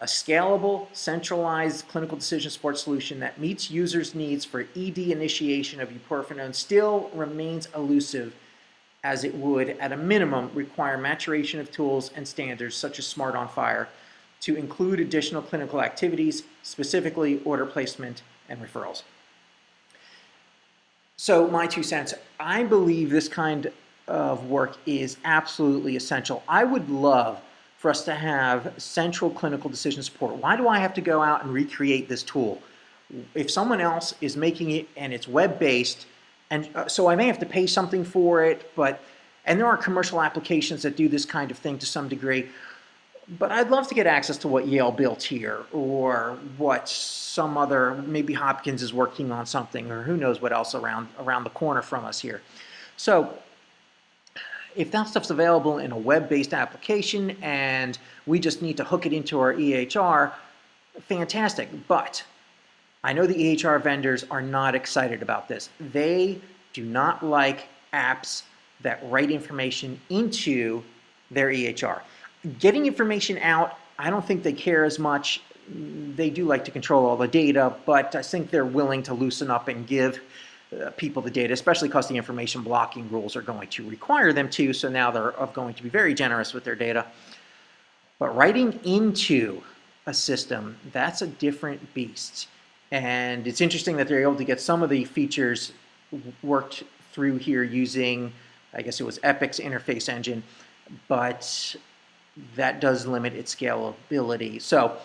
A 0.00 0.06
scalable, 0.06 0.86
centralized 0.92 1.88
clinical 1.88 2.16
decision 2.16 2.48
support 2.48 2.78
solution 2.78 3.18
that 3.18 3.40
meets 3.40 3.72
users' 3.72 4.14
needs 4.14 4.44
for 4.44 4.60
ED 4.76 4.98
initiation 4.98 5.80
of 5.80 5.88
buprenorphine 5.88 6.54
still 6.54 7.10
remains 7.12 7.66
elusive 7.74 8.36
as 9.02 9.24
it 9.24 9.34
would, 9.34 9.70
at 9.70 9.90
a 9.90 9.96
minimum, 9.96 10.48
require 10.54 10.96
maturation 10.96 11.58
of 11.58 11.72
tools 11.72 12.12
and 12.14 12.28
standards 12.28 12.76
such 12.76 13.00
as 13.00 13.06
Smart 13.08 13.34
on 13.34 13.48
FHIR 13.48 13.88
to 14.42 14.54
include 14.54 15.00
additional 15.00 15.42
clinical 15.42 15.82
activities, 15.82 16.44
specifically 16.62 17.42
order 17.44 17.66
placement 17.66 18.22
and 18.48 18.62
referrals. 18.62 19.02
So, 21.20 21.48
my 21.48 21.66
two 21.66 21.82
cents 21.82 22.14
I 22.38 22.62
believe 22.62 23.10
this 23.10 23.26
kind 23.26 23.72
of 24.06 24.48
work 24.48 24.76
is 24.86 25.16
absolutely 25.24 25.96
essential. 25.96 26.44
I 26.48 26.62
would 26.62 26.88
love 26.88 27.40
for 27.76 27.90
us 27.90 28.04
to 28.04 28.14
have 28.14 28.72
central 28.78 29.28
clinical 29.28 29.68
decision 29.68 30.04
support. 30.04 30.36
Why 30.36 30.56
do 30.56 30.68
I 30.68 30.78
have 30.78 30.94
to 30.94 31.00
go 31.00 31.20
out 31.20 31.42
and 31.42 31.52
recreate 31.52 32.08
this 32.08 32.22
tool? 32.22 32.62
If 33.34 33.50
someone 33.50 33.80
else 33.80 34.14
is 34.20 34.36
making 34.36 34.70
it 34.70 34.88
and 34.96 35.12
it's 35.12 35.26
web 35.26 35.58
based, 35.58 36.06
and 36.50 36.68
uh, 36.76 36.86
so 36.86 37.08
I 37.08 37.16
may 37.16 37.26
have 37.26 37.40
to 37.40 37.46
pay 37.46 37.66
something 37.66 38.04
for 38.04 38.44
it, 38.44 38.70
but 38.76 39.00
and 39.44 39.58
there 39.58 39.66
are 39.66 39.76
commercial 39.76 40.22
applications 40.22 40.82
that 40.82 40.96
do 40.96 41.08
this 41.08 41.24
kind 41.24 41.50
of 41.50 41.58
thing 41.58 41.78
to 41.78 41.86
some 41.86 42.08
degree. 42.08 42.48
But 43.30 43.52
I'd 43.52 43.68
love 43.68 43.88
to 43.88 43.94
get 43.94 44.06
access 44.06 44.38
to 44.38 44.48
what 44.48 44.66
Yale 44.66 44.90
built 44.90 45.22
here, 45.22 45.64
or 45.72 46.38
what 46.56 46.88
some 46.88 47.58
other 47.58 47.94
maybe 48.06 48.32
Hopkins 48.32 48.82
is 48.82 48.94
working 48.94 49.30
on 49.30 49.44
something, 49.44 49.90
or 49.90 50.02
who 50.02 50.16
knows 50.16 50.40
what 50.40 50.52
else 50.52 50.74
around 50.74 51.08
around 51.18 51.44
the 51.44 51.50
corner 51.50 51.82
from 51.82 52.06
us 52.06 52.20
here. 52.20 52.40
So 52.96 53.38
if 54.76 54.90
that 54.92 55.08
stuff's 55.08 55.30
available 55.30 55.78
in 55.78 55.92
a 55.92 55.98
web-based 55.98 56.54
application 56.54 57.36
and 57.42 57.98
we 58.26 58.38
just 58.38 58.62
need 58.62 58.76
to 58.76 58.84
hook 58.84 59.06
it 59.06 59.12
into 59.12 59.40
our 59.40 59.52
EHR, 59.52 60.32
fantastic. 61.00 61.68
But 61.86 62.24
I 63.04 63.12
know 63.12 63.26
the 63.26 63.34
EHR 63.34 63.82
vendors 63.82 64.24
are 64.30 64.42
not 64.42 64.74
excited 64.74 65.20
about 65.20 65.48
this. 65.48 65.68
They 65.78 66.40
do 66.72 66.84
not 66.84 67.24
like 67.24 67.66
apps 67.92 68.44
that 68.80 69.00
write 69.04 69.30
information 69.30 70.00
into 70.10 70.82
their 71.30 71.48
EHR. 71.48 72.00
Getting 72.58 72.86
information 72.86 73.38
out, 73.38 73.78
I 73.98 74.10
don't 74.10 74.24
think 74.24 74.42
they 74.42 74.52
care 74.52 74.84
as 74.84 74.98
much. 74.98 75.42
They 75.68 76.30
do 76.30 76.46
like 76.46 76.64
to 76.66 76.70
control 76.70 77.04
all 77.04 77.16
the 77.16 77.28
data, 77.28 77.74
but 77.84 78.14
I 78.14 78.22
think 78.22 78.50
they're 78.50 78.64
willing 78.64 79.02
to 79.04 79.14
loosen 79.14 79.50
up 79.50 79.68
and 79.68 79.86
give 79.86 80.20
uh, 80.72 80.90
people 80.96 81.20
the 81.22 81.30
data, 81.30 81.52
especially 81.52 81.88
because 81.88 82.08
the 82.08 82.16
information 82.16 82.62
blocking 82.62 83.10
rules 83.10 83.36
are 83.36 83.42
going 83.42 83.68
to 83.68 83.88
require 83.88 84.32
them 84.32 84.48
to. 84.50 84.72
So 84.72 84.88
now 84.88 85.10
they're 85.10 85.34
going 85.52 85.74
to 85.74 85.82
be 85.82 85.88
very 85.88 86.14
generous 86.14 86.54
with 86.54 86.64
their 86.64 86.76
data. 86.76 87.06
But 88.18 88.36
writing 88.36 88.78
into 88.84 89.62
a 90.06 90.14
system, 90.14 90.76
that's 90.92 91.22
a 91.22 91.26
different 91.26 91.94
beast. 91.94 92.48
And 92.90 93.46
it's 93.46 93.60
interesting 93.60 93.96
that 93.96 94.08
they're 94.08 94.22
able 94.22 94.36
to 94.36 94.44
get 94.44 94.60
some 94.60 94.82
of 94.82 94.90
the 94.90 95.04
features 95.04 95.72
worked 96.42 96.84
through 97.12 97.36
here 97.36 97.62
using, 97.62 98.32
I 98.72 98.82
guess 98.82 99.00
it 99.00 99.04
was 99.04 99.18
Epic's 99.22 99.60
interface 99.60 100.08
engine, 100.08 100.42
but 101.08 101.76
that 102.56 102.80
does 102.80 103.06
limit 103.06 103.34
its 103.34 103.54
scalability. 103.54 104.60
So 104.60 104.96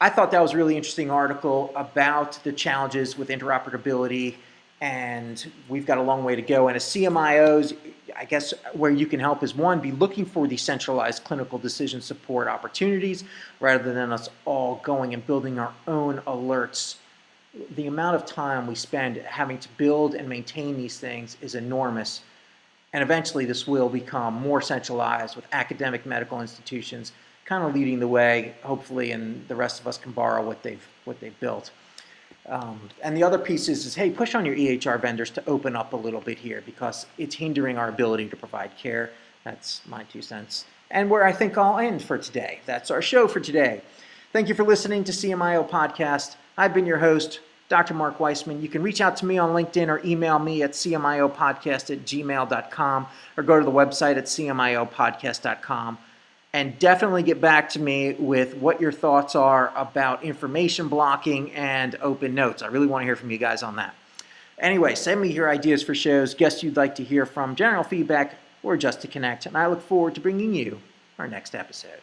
I 0.00 0.08
thought 0.08 0.30
that 0.30 0.40
was 0.40 0.52
a 0.52 0.56
really 0.56 0.76
interesting 0.76 1.10
article 1.10 1.72
about 1.76 2.42
the 2.44 2.52
challenges 2.52 3.18
with 3.18 3.28
interoperability 3.28 4.36
and 4.80 5.50
we've 5.68 5.84
got 5.84 5.98
a 5.98 6.02
long 6.02 6.24
way 6.24 6.34
to 6.34 6.42
go. 6.42 6.68
And 6.68 6.76
as 6.76 6.84
CMIOs, 6.84 7.76
I 8.16 8.24
guess 8.24 8.54
where 8.72 8.90
you 8.90 9.06
can 9.06 9.20
help 9.20 9.42
is 9.42 9.54
one, 9.54 9.80
be 9.80 9.92
looking 9.92 10.24
for 10.24 10.46
these 10.46 10.62
centralized 10.62 11.24
clinical 11.24 11.58
decision 11.58 12.00
support 12.00 12.48
opportunities 12.48 13.24
rather 13.60 13.92
than 13.92 14.10
us 14.10 14.28
all 14.46 14.76
going 14.76 15.12
and 15.12 15.26
building 15.26 15.58
our 15.58 15.74
own 15.86 16.18
alerts. 16.26 16.96
The 17.74 17.88
amount 17.88 18.16
of 18.16 18.24
time 18.24 18.66
we 18.66 18.74
spend 18.74 19.18
having 19.18 19.58
to 19.58 19.68
build 19.76 20.14
and 20.14 20.28
maintain 20.28 20.76
these 20.76 20.98
things 20.98 21.36
is 21.42 21.54
enormous. 21.54 22.22
And 22.92 23.02
eventually, 23.02 23.44
this 23.44 23.66
will 23.66 23.88
become 23.88 24.34
more 24.34 24.60
centralized 24.60 25.36
with 25.36 25.46
academic 25.52 26.06
medical 26.06 26.40
institutions 26.40 27.12
kind 27.50 27.64
of 27.64 27.74
leading 27.74 27.98
the 27.98 28.06
way, 28.06 28.54
hopefully, 28.62 29.10
and 29.10 29.46
the 29.48 29.56
rest 29.56 29.80
of 29.80 29.86
us 29.88 29.98
can 29.98 30.12
borrow 30.12 30.40
what 30.46 30.62
they've, 30.62 30.86
what 31.04 31.18
they've 31.18 31.38
built. 31.40 31.72
Um, 32.48 32.80
and 33.02 33.16
the 33.16 33.24
other 33.24 33.38
piece 33.38 33.68
is, 33.68 33.86
is, 33.86 33.96
hey, 33.96 34.08
push 34.08 34.36
on 34.36 34.46
your 34.46 34.54
EHR 34.54 35.00
vendors 35.00 35.30
to 35.30 35.44
open 35.48 35.74
up 35.74 35.92
a 35.92 35.96
little 35.96 36.20
bit 36.20 36.38
here 36.38 36.62
because 36.64 37.06
it's 37.18 37.34
hindering 37.34 37.76
our 37.76 37.88
ability 37.88 38.28
to 38.28 38.36
provide 38.36 38.76
care. 38.78 39.10
That's 39.42 39.82
my 39.86 40.04
two 40.04 40.22
cents. 40.22 40.64
And 40.92 41.10
where 41.10 41.24
I 41.24 41.32
think 41.32 41.58
I'll 41.58 41.78
end 41.78 42.02
for 42.02 42.18
today. 42.18 42.60
That's 42.66 42.90
our 42.90 43.02
show 43.02 43.26
for 43.26 43.40
today. 43.40 43.82
Thank 44.32 44.48
you 44.48 44.54
for 44.54 44.64
listening 44.64 45.02
to 45.04 45.12
CMIO 45.12 45.68
Podcast. 45.68 46.36
I've 46.56 46.72
been 46.72 46.86
your 46.86 46.98
host, 46.98 47.40
Dr. 47.70 47.94
Mark 47.94 48.18
Weissman. 48.18 48.60
You 48.60 48.68
can 48.68 48.82
reach 48.82 49.00
out 49.00 49.16
to 49.18 49.26
me 49.26 49.38
on 49.38 49.50
LinkedIn 49.50 49.88
or 49.88 50.04
email 50.04 50.40
me 50.40 50.62
at 50.62 50.72
cmiopodcast 50.72 51.90
at 51.90 52.04
gmail.com 52.04 53.06
or 53.36 53.42
go 53.44 53.58
to 53.58 53.64
the 53.64 53.70
website 53.70 54.16
at 54.18 54.24
cmiopodcast.com 54.24 55.96
and 56.52 56.78
definitely 56.80 57.22
get 57.22 57.40
back 57.40 57.68
to 57.70 57.78
me 57.78 58.14
with 58.14 58.56
what 58.56 58.80
your 58.80 58.90
thoughts 58.90 59.36
are 59.36 59.72
about 59.76 60.24
information 60.24 60.88
blocking 60.88 61.52
and 61.52 61.94
open 62.02 62.34
notes. 62.34 62.60
I 62.60 62.66
really 62.66 62.88
want 62.88 63.02
to 63.02 63.06
hear 63.06 63.14
from 63.14 63.30
you 63.30 63.38
guys 63.38 63.62
on 63.62 63.76
that. 63.76 63.94
Anyway, 64.58 64.96
send 64.96 65.20
me 65.20 65.32
your 65.32 65.48
ideas 65.48 65.80
for 65.80 65.94
shows, 65.94 66.34
guests 66.34 66.64
you'd 66.64 66.76
like 66.76 66.96
to 66.96 67.04
hear 67.04 67.24
from, 67.24 67.54
general 67.54 67.84
feedback, 67.84 68.34
or 68.64 68.76
just 68.76 69.00
to 69.02 69.08
connect, 69.08 69.46
and 69.46 69.56
I 69.56 69.68
look 69.68 69.80
forward 69.80 70.16
to 70.16 70.20
bringing 70.20 70.52
you 70.54 70.80
our 71.18 71.28
next 71.28 71.54
episode. 71.54 72.00